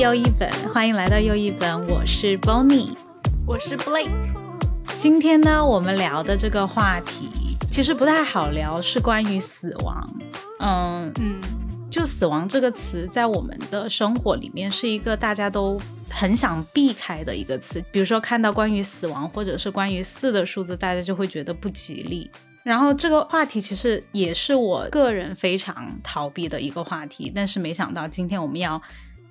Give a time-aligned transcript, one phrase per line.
[0.00, 2.96] 又一本，欢迎来到又一本，我是 Bonnie，
[3.46, 4.08] 我是 Blake。
[4.96, 7.28] 今天呢，我们聊的这个话题
[7.70, 10.02] 其实不太好聊，是关于死亡。
[10.60, 11.38] 嗯嗯，
[11.90, 17.84] 就死亡这个词，在我们的生活里面是一个大家都很想避开的一个词。
[17.92, 22.30] 比如说，看到关于死亡或者是关于四的数字，大家就会觉得不吉利。
[22.62, 28.80] 然后这个话题其实也是我个人非常逃避的一个话题，但是没想到今天我们要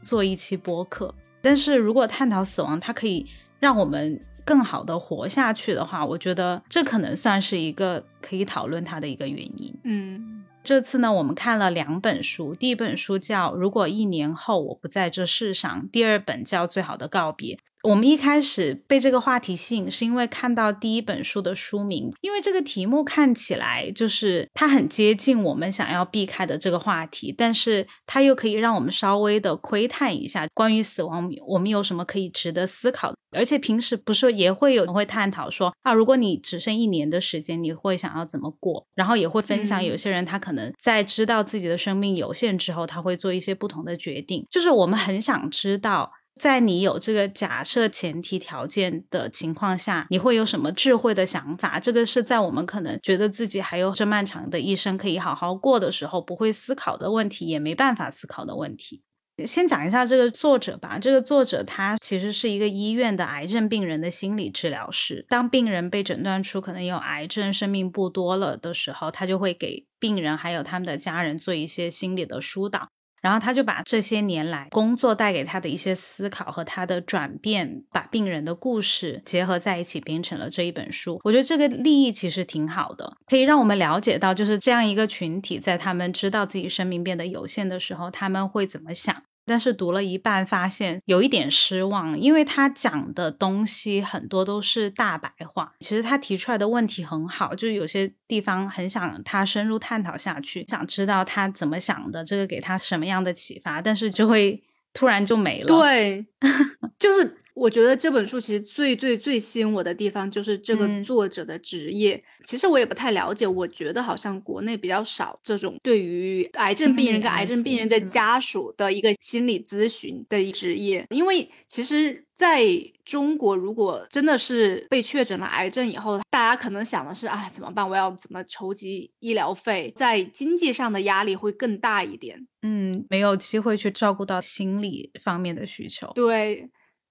[0.01, 1.13] 做一期播客。
[1.41, 3.25] 但是如果探讨死亡，它可以
[3.59, 9.73] 让我们更好的活下去的话，我觉得这可能算是一个可以讨论它的一个原因。
[9.83, 17.55] 嗯，这次呢，我们看了两本书，第一本书叫《如果一年后我不在这世上》，第二本叫《最好的告别》。
[17.83, 33.13] 我们一开始被这个话题吸引，是因为看到第一本书的书名，因为这个题目看起来就是它很接近我们想要避开的这个话题，但是它又可以让我们稍微的窥探一下关于死亡，我们有什么可以值得思考。
[33.31, 38.87] 而且平时不是也会有人会探讨说啊，如果你只剩一年的时间，你会想要怎么过？
[38.95, 44.45] 然后也会分享有些人他可能在知道自己的生命有限之后，他会做一些不同的决定。
[44.49, 46.11] 就是我们很想知道。
[46.39, 51.79] 在你有这个假设前提条件的情况下，你会有什么智慧的想法？
[51.79, 59.03] 这个是在我们可能觉得自己还有这漫长的一生可以好好过的时候，不会思考的问题，也没办法思考的问题。
[59.45, 60.99] 先讲一下这个作者吧。
[60.99, 65.25] 这个作者他其实是一个医院的癌症病人的心理治疗师。
[65.29, 72.89] 当病人被诊断出可能有癌症，生命不多了的时候，他就会给病人还有他们的家人做一些心理的疏导。
[73.21, 81.19] 然后他就把这些年来工作带给他的一些思考和他的转变，把病人的故事结合在一起，编成了这一本书。
[81.23, 89.23] 我觉得这个立意其实挺好的，可以让我们了解到，就是这样一个群体，在他们知道自己生命变得有限的时候，他们会怎么想。
[89.49, 95.73] 但是读了一半，发现有一点失望，因为他讲的东西很多都是大白话。
[95.79, 104.61] 其实他提出来的问题很好，就有些地方很想他深入探讨下去，想知道他怎么想的，这个给他什么样的启发，但是就会
[104.93, 105.67] 突然就没了。
[105.67, 106.27] 对，
[106.99, 107.37] 就是。
[107.59, 112.23] 我觉得这本书其实最最最吸引我的地方就是这个作者的职业。
[112.45, 121.05] 其实我也不太了解，我觉得好像国内比较少这种对于癌症病人跟癌症病人的家属的一个心理咨询的职业。
[121.09, 122.65] 因为其实在
[123.03, 127.87] 中国，如果真的是被确诊了癌症以后，大家可能想的是啊，怎么办？
[127.87, 129.91] 我要怎么筹集医疗费？
[129.95, 132.47] 在经济上的压力会更大一点。
[132.61, 136.11] 嗯，没有机会去照顾到心理方面的需求。
[136.15, 136.69] 对。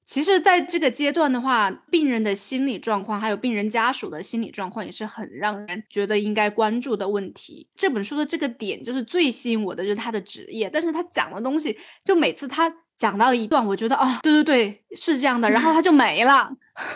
[0.09, 7.69] 其实，在这个阶段的话，病人的心理状况，还有病人家属的心理状况，也是很让人觉得应该关注的问题。
[7.77, 10.71] 这本书的这个点，就是最吸引我的，就是他的职业。
[10.71, 16.51] 但是他讲的东西，就每次他讲到一段，我觉得啊，对对对，是这样的，然后他就没了。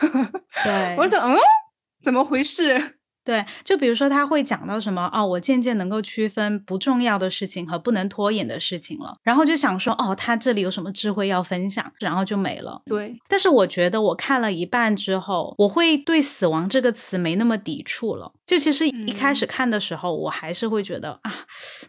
[0.65, 1.37] 对，我想，嗯，
[2.03, 2.97] 怎么回事？
[3.25, 12.83] 对，就比如说他会讲到什么哦，我渐渐能够区分不重要的事情和不能拖延的事情了，然后就想说哦，他这里有什么智慧要分享，然后就没了。
[12.87, 18.33] 对，但是我觉得我看了一半之后，我会对死亡这个词没那么抵触了。
[18.47, 21.33] 就其实一开始看的时候，我还是会觉得啊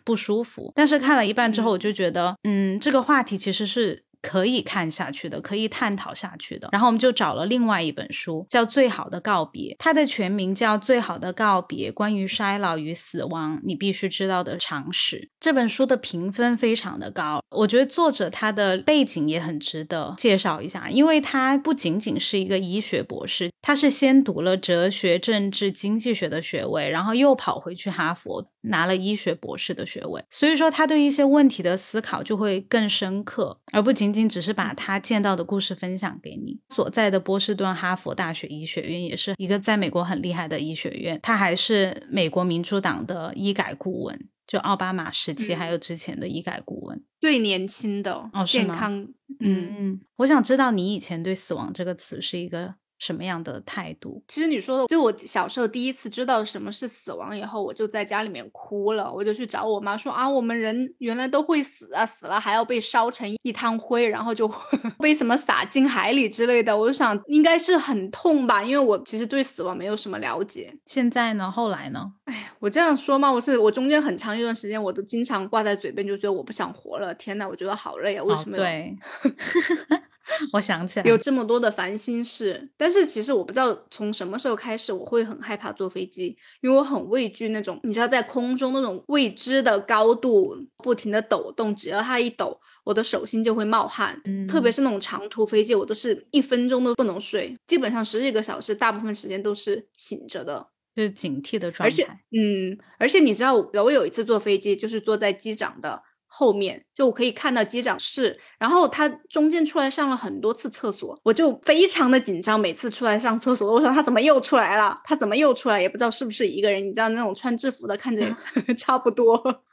[0.03, 4.03] 不舒服，但是看了一半之后，我就觉得嗯，这个话题其实是。
[4.23, 6.69] 可以看下去的，可以探讨下去的。
[6.71, 15.17] 然后我们就找了另外一本书，叫《最好的告别》，它的全名叫《最好的告别：关于衰老与死亡你必须知道的常识》。
[15.41, 34.12] 这本书的评分非常的高，我觉得作者他的背景也很值得介绍一下，因为他不仅仅是一个医学博士，他是先读了哲学、政治、经济学的学位，然后又跑回去哈佛拿了医学博士的学位，所以说他对一些问题的思考就会更深刻，而不仅。
[34.13, 36.59] 仅仅只是把他见到的故事分享给你。
[36.69, 41.19] 所在的波士顿哈佛大学医学院也是一个在美国很厉害的医学院。
[41.23, 49.01] 他还是美国民主党的医改顾问，就奥巴马时期还有之前的医改顾问，最年轻的哦，健康。
[49.39, 52.75] 嗯嗯，我想知道你以前对死亡这个词是一个。
[53.03, 54.23] 什么样的态度？
[54.29, 64.49] 其实你说的，就我小时候第一次知道什么是死亡以后，我就在家里面哭了，我就去找我妈说啊，我们人原来都会死啊，死了还要被烧成一滩灰，然后就
[64.99, 66.77] 被什么撒进海里之类的。
[66.77, 70.73] 我就想应该是很痛吧，因为我其实对死亡没有什么了解。
[70.85, 71.51] 现在呢？
[71.51, 72.13] 后来呢？
[72.23, 77.13] 哎，我这样说嘛，我是我中间很长一段时间我都经常挂在嘴边，就觉得我不想活了。
[77.15, 78.23] 天呐，我觉得好累啊！
[78.23, 78.55] 为什么？
[78.55, 78.95] 对。
[80.53, 94.19] 我想起来有这么多的烦心事，但是其实我不知道从什么时候开始，我会很害怕坐飞机，因为我很畏惧那种你知道在空中那种未知的高度不停的抖动，只要它一抖，我的手心就会冒汗。
[94.23, 101.89] 嗯，特别是那种长途飞机，我都是一分钟都不能睡，基本上十几个小时，大部分时间都是醒着的，就是警惕的状态。
[101.89, 106.01] 而且，嗯，而且你知道，我有一次坐飞机，就是坐在机长的。
[106.35, 112.59] 后面就我可以看到机长室，然后他中间出来上了很多次厕所，我就非常的紧张。
[112.59, 114.99] 每次出来上厕所，我说他怎么又出来了？
[115.03, 115.79] 他怎么又出来？
[115.79, 116.83] 也不知道是不是一个人。
[116.83, 118.25] 你知道那种穿制服的，看着
[118.75, 119.63] 差不多，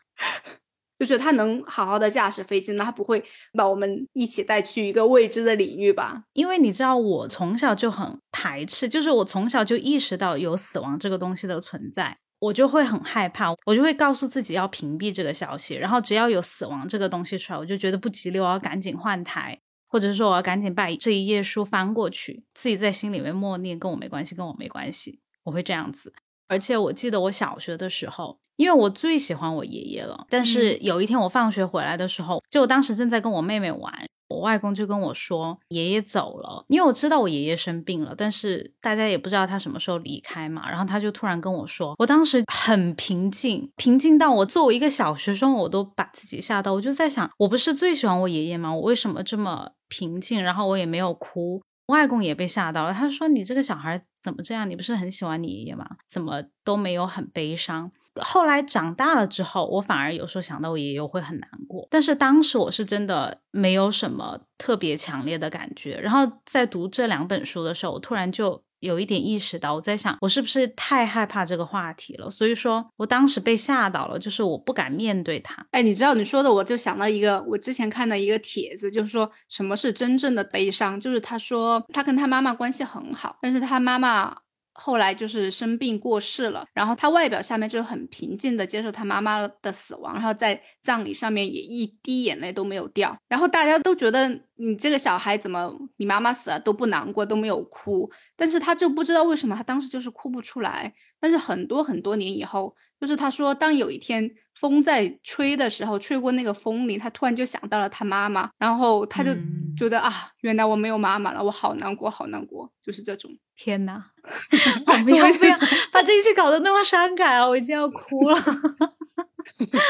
[0.98, 3.24] 就是他能好好的驾驶飞机，那他不会
[3.54, 6.24] 把我们一起带去一个未知的领域吧？
[6.34, 12.18] 因为你知道，我从小就很排斥，就是我从小就意识到有死亡这个东西的存在。
[12.40, 26.12] 我就会很害怕，我就会告诉自己要屏蔽这个消息，然后只要有死亡这个东西出来，我就觉得不吉利，我要赶紧换台，或者是说我要赶紧把这一页书翻过去，自己在心里面默念，跟我没关系，跟我没关系，我会这样子。
[26.48, 34.06] 而且我记得我小学的时候，因为我最喜欢我爷爷了，但是有一天我放学回来的时候，就我当时正在跟我妹妹玩。
[34.30, 40.70] 我外公就跟我说，爷爷走了，因为我知道我爷爷生病了，但是大家也不知道他什么时候离开嘛。
[40.70, 46.72] 然后他就突然跟我说，我当时很平静，平静到我作为一个小学生，我都把自己吓到。
[46.74, 48.72] 我就在想，我不是最喜欢我爷爷吗？
[48.72, 50.40] 我为什么这么平静？
[50.40, 51.60] 然后我也没有哭。
[51.86, 54.70] 外公也被吓到了，他说：“你这个小孩怎么这样？
[54.70, 55.84] 你不是很喜欢你爷爷吗？
[56.08, 57.90] 怎么都没有很悲伤？”
[58.24, 65.98] 后来长大了之后，我反而有时候想到我爷爷会很难过，但是当时我是真的没有什么特别强烈的感觉。
[66.00, 72.30] 然后在读这两本书的时候，我突然就有一点意识到，我在想我是不是太害怕这个话题了？
[72.30, 75.66] 所以说我当时被吓到了，就是我不敢面对他。
[75.70, 80.98] 哎，你知道你说的，我就想到一个我之前看的一个帖子，就是说什么是真正的悲伤？
[80.98, 84.36] 就是他说他跟他妈妈关系很好，但是他妈妈。
[84.80, 104.30] 后来就是生病过世了，然后他外表下面就很平静的接受他妈妈的死亡，然后在葬礼上面也一滴眼泪都没有掉，然后大家都觉得你这个小孩怎么你妈妈死了都不难过都没有哭，但是他就不知道为什么他当时就是哭不出来，但是很多很多年以后，就是他说当有一天。
[104.60, 109.34] 风在吹的时候，吹过那个风铃，他突然就想到了他妈妈，然后他就
[109.74, 110.12] 觉得啊，
[110.42, 113.30] 原来我没有妈妈了，我好难过，好难过，就是这种。
[113.56, 114.10] 天哪，
[114.84, 115.56] 不要不要
[115.90, 117.48] 把这一期搞得那么伤感啊！
[117.48, 118.38] 我已经要哭了。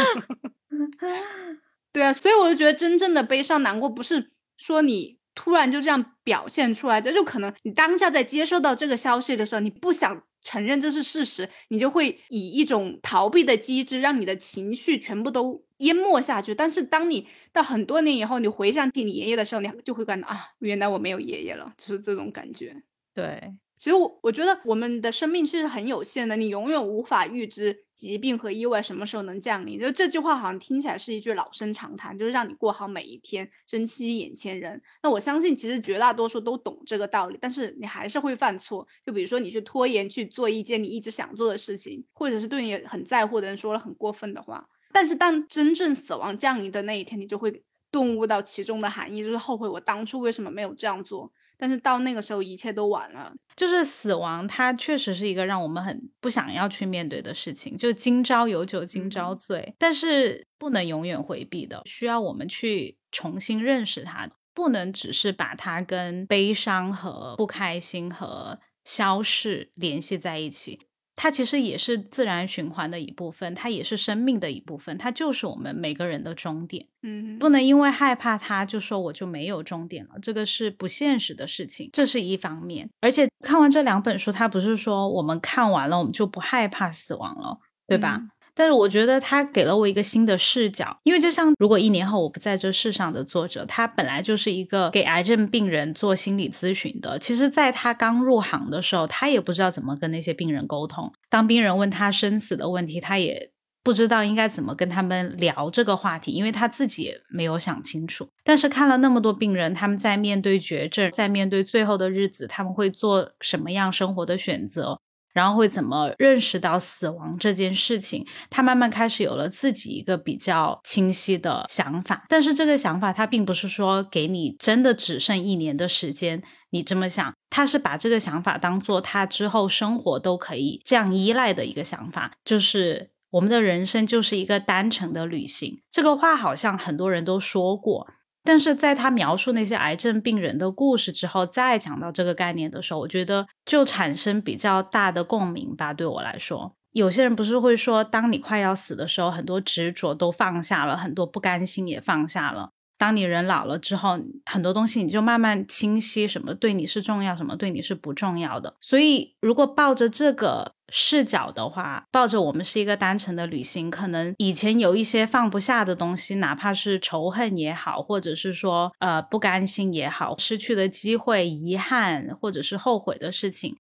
[1.93, 10.23] 对啊，所以我就觉得真正的悲伤难过，不是说你突然就这样表现出来，这就可能你当下在接收到这个消息的时候，你不想。
[10.43, 16.55] 承认这是事实，你就会以一种逃避的机制，让你的情绪全部都淹没下去。
[16.55, 22.83] 但是，当你到很多年以后，你回想起你爷爷的时候，你就会感到啊，原来我没有爷爷了，就是这种感觉。
[23.15, 23.55] 对。
[23.81, 29.81] 其实我我觉得我们的生命是很有限的，你永远无法预知疾病和意外什么时候能降临。
[29.81, 34.83] 就这句话好像听起来是一句老生常谈，就是让你过好每一天，珍惜眼前人。
[35.03, 38.87] 那我相信其实绝大多数都懂这个道理，但是你还是会犯错。
[39.03, 44.69] 就比如说你去拖延去做一件你一直想做的事情，或者是对你很在乎的人说了很过分的话。
[44.93, 51.33] 但是当真正死亡降临的那一天，你就会顿悟到其中的含义，就是后悔我当初为什么没有这样做。
[51.61, 53.31] 但是到那个时候，一切都晚了。
[53.55, 57.77] 就是死亡，它确实是一个让我们很不想要去面对的事情。
[57.77, 70.81] 就今朝有酒今朝醉，但是不能永远回避的，需要我们去重新认识它，不能只是把它跟悲伤和不开心和消逝联系在一起。
[71.23, 76.87] 它其实也是自然循环的一部分，它也是生命的一部分，它就是我们每个人的终点。
[77.03, 81.91] 嗯，不能因为害怕它就说我就没有终点了，这个是不现实的事情。
[81.93, 88.23] 这是一方面，而且看完这两本书，它不是说我们看完了我们就不害怕死亡了，对吧？
[88.61, 97.19] 但是我觉得他给了我一个新的视角，因为就像如果一年后我不在这世上的作者，他本来就是一个给癌症病人做心理咨询的。
[97.19, 101.11] 其实，在他刚入行的时候，他也不知道怎么跟那些病人沟通。
[101.31, 103.51] 当病人问他生死的问题，他也
[103.83, 108.29] 不知道应该怎么跟他们聊这个话题，因为他自己也没有想清楚。
[108.45, 114.99] 但是看了那么多病人，他们在面对绝症，在面对最后的日子，他们会做什么样生活的选择？
[115.33, 118.27] 然后会怎么认识到死亡这件事情？
[118.49, 135.81] 他慢慢开始有了自己一个比较清晰的想法，但是这个想法他并不是说给你真的只剩一年的时间，你这么想，他是把这个想法当做他之后生活都可以这样依赖的一个想法，就是我们的人生就是一个单程的旅行。
[135.91, 138.09] 这个话好像很多人都说过。
[138.43, 145.93] 但是在他描述那些癌症病人的故事之后，再讲到这个概念的时候，我觉得就产生比较大的共鸣吧。
[145.93, 152.71] 对我来说，有些人不是会说，当你快要死的时候，很多执着都放下了，很多不甘心也放下了。
[152.99, 158.75] 当你人老了之后，很多东西你就慢慢清晰，什么对你是重要，什么对你是不重要的。
[158.79, 173.77] 所以，如果抱着这个视角的话，抱着我们是一个单程的旅行，可能以前有一些放不下的东西，哪怕是仇恨也好，或者是说呃不甘心也好，失去的机会、遗憾或者是后悔的事情，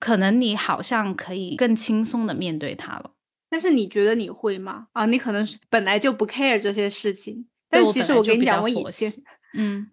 [0.00, 3.10] 可能你好像可以更轻松的面对它了。
[3.50, 4.88] 但是你觉得你会吗？
[4.92, 7.46] 啊，你可能是本来就不 care 这些事情。
[7.70, 9.12] 但其实我跟你讲，我以前，
[9.54, 9.88] 嗯，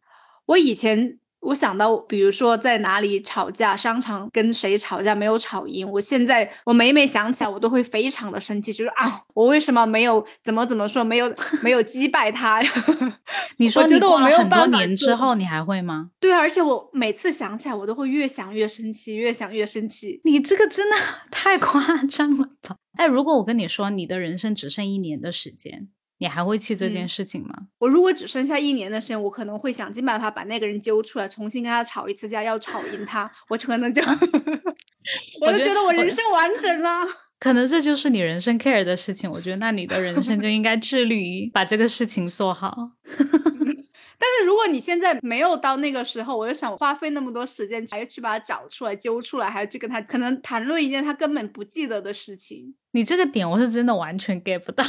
[0.45, 11.33] 我以前我想到，比如说在哪里吵架，商场跟谁吵架没有吵赢，我现在我每每想起来，我都会非常的生气，就是啊，我为什么没有怎么怎么说，没有
[11.63, 12.61] 没有击败他？
[13.57, 16.11] 你说觉得我没有多年之后你还会吗？
[16.19, 20.21] 对，而且我每次想起来，我都会越想越生气，越想越生气。
[20.23, 20.95] 你这个真的
[21.31, 22.75] 太夸张了吧？
[22.97, 25.87] 哎，如果我跟你说，你的人生只剩一年的时间。
[26.21, 27.49] 你还会气这件事情吗？
[27.79, 34.03] 我如果只剩下一年的时间，我可能会想尽办法把那个人揪出来，重新跟他吵一次架，要吵赢他，我可能就，
[35.41, 37.07] 我就觉得我人生完整了。
[37.39, 42.91] 可能这就是你人生 care 的事情，我觉得那你的人生就应该致力于把这个事情做好。
[44.21, 52.75] 但是如果你现在没有到那个时候，我就想花费那么多时间，还要去把它找出来、揪出来，还要去跟他可能谈论一件他根本不记得的事情。
[52.91, 54.83] 你这个点我是真的完全 get 不到，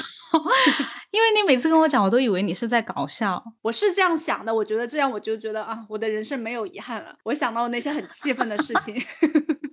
[1.13, 3.43] 因为你每次跟我讲，我都以为你是在搞笑。
[3.63, 7.17] 我是这样想的，我觉得这样我就觉得啊，我的人生没有遗憾了。
[7.25, 8.95] 我想到那些很气愤的事情。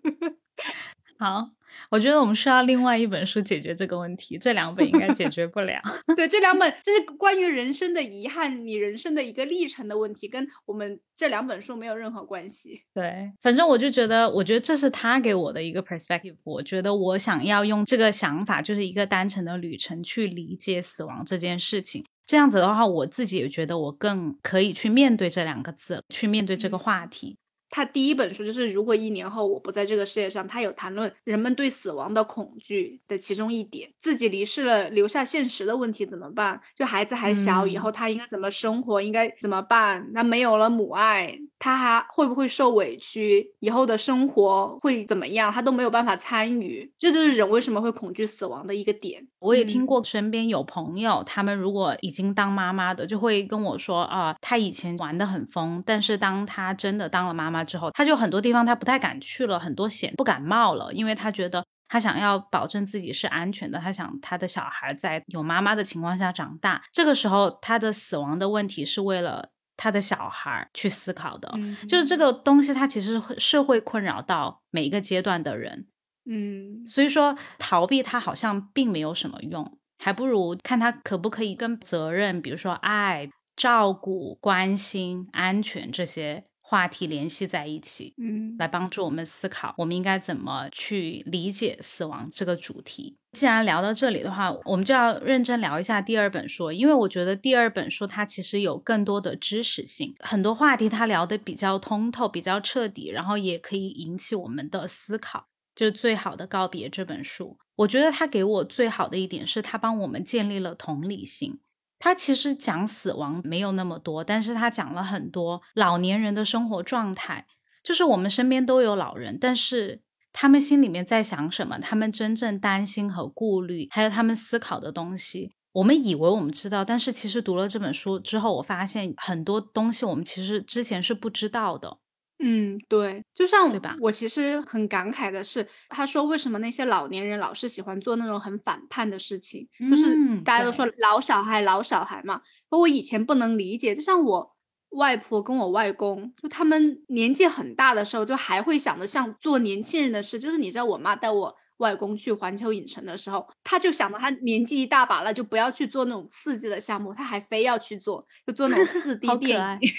[1.20, 1.59] 好。
[1.89, 5.81] 我觉得我们需要另外一本书解决这个问题，这两本应该解决不了。
[6.15, 12.83] 对，这两本这是关于人生的遗憾，你人生的一个历程的问题，跟我们这两本书没有任何关系。
[12.93, 16.36] 对，反正我就觉得，我觉得这是他给我的一个 perspective。
[16.45, 22.03] 我觉得我想要用这个想法，就是一个单程的旅程去理解死亡这件事情。
[22.25, 27.38] 这样子的话，我自己也觉得我更可以去面对这两个字，去面对这个话题。
[27.70, 36.60] 他第一本书就是，如果一年后我不在这个世界上，他有谈论人们对死亡的恐惧的其中一点，自己离世了留下现实的问题怎么办？
[36.76, 39.02] 就孩子还小，以后他应该怎么生活？
[39.02, 40.10] 应该怎么办？
[40.14, 43.54] 那没有了母爱，他还会不会受委屈？
[43.60, 45.52] 以后的生活会怎么样？
[45.52, 49.28] 他都没有办法参与，这就是人为什么会恐惧死亡的一个点。
[49.39, 57.63] 我也听过身边有朋友，他们如果已经当妈妈的，就会跟我说啊，他以前玩的很疯，但是当他真的当了妈妈。
[57.63, 66.84] 之后，他就很多地方他不太敢去了，很多险不敢冒了，因为他觉得他想要保证自己是安全的，他想他的小孩在有妈妈的情况下长大。
[66.91, 71.53] 这个时候，他的死亡的问题是为了他的小孩去思考的，
[71.88, 75.88] 就是这个东西，它其实是会困扰到每一个阶段的人。
[76.26, 86.46] 嗯，所以说逃避它好像并没有什么用，还不如看他可不可以跟责任，比如说爱、照顾、关心、安全这些。
[86.62, 93.18] 话题联系在一起，嗯，来帮助我们思考，我们应该怎么去理解死亡这个主题。
[93.32, 105.48] 既然聊到这里的话，我们就要认真聊一下第二本书，因为我觉得第二本书它其实有更多的知识性，很多话题它聊得比较通透、比较彻底，然后也可以引起我们的思考。
[105.76, 111.60] 就是最好的告别这本书，我觉得它给我最好的一点是，它帮我们建立了同理心。
[112.02, 117.46] 他其实讲死亡没有那么多，但是他讲了很多老年人的生活状态，
[117.84, 131.98] 就是我们身边都有老人，但是他们心里面在想什么，他们真正担心和顾虑，还有他们思考的东西，我们以为我们知道，但是其实读了这本书之后，我发现很多东西我们其实之前是不知道的。
[132.41, 133.98] 嗯，对，就像对吧？
[134.00, 142.41] 我其实很感慨的是，他说为什么那些老年人老是喜欢做那种很反叛的事情，就是大家都说老小孩老小孩嘛。
[142.69, 144.55] 我以前不能理解，就像我
[144.91, 150.39] 外婆跟我外公，就他们年纪很大的时候，就还会想着像做年轻人的事。
[150.39, 159.89] 就是你知道，我妈带我外公去环球影城的时候，他就想着他年纪一大把了，就不要去做那种刺激的项目，他还非要去做，就做那种 四 D 电影。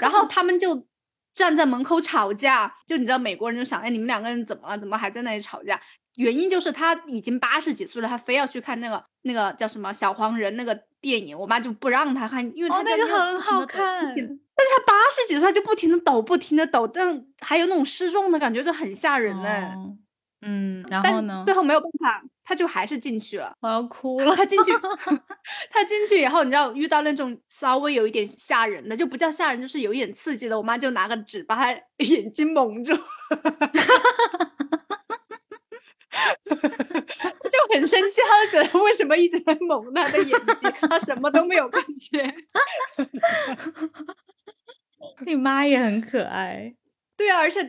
[0.00, 0.84] 然后他们就。
[1.38, 4.76] 站在门口吵架，就你知道美国人就想，哎，你们两个人怎么了？
[4.76, 5.80] 怎么还在那里吵架？
[6.16, 14.04] 原因就是他已经八十几岁了，他非要去看那个那个叫什么小黄人那个电影，我妈就不让他看，因为他那个很好看。
[14.06, 19.72] 但是他八十几岁，他就不停的抖，不停的抖，但还有那种失重的感觉，就很吓人呢。
[20.42, 21.42] 嗯，然后呢？
[21.44, 22.22] 最后没有办法。
[22.44, 24.34] 他就还是进去了，我要哭了。
[24.34, 24.72] 他进去，
[25.70, 30.56] 他进去以后，你知道遇到那种稍微有一点吓人的，就不叫吓人，就是有一点刺激的。
[30.56, 32.96] 我妈就拿个纸把他 眼睛蒙住，
[33.28, 33.38] 他
[37.50, 42.34] 就很生气，他就觉得为什么一直在蒙他的眼睛，他什么都没有看见。
[45.26, 46.74] 你妈也很可爱，
[47.14, 47.60] 对啊，而且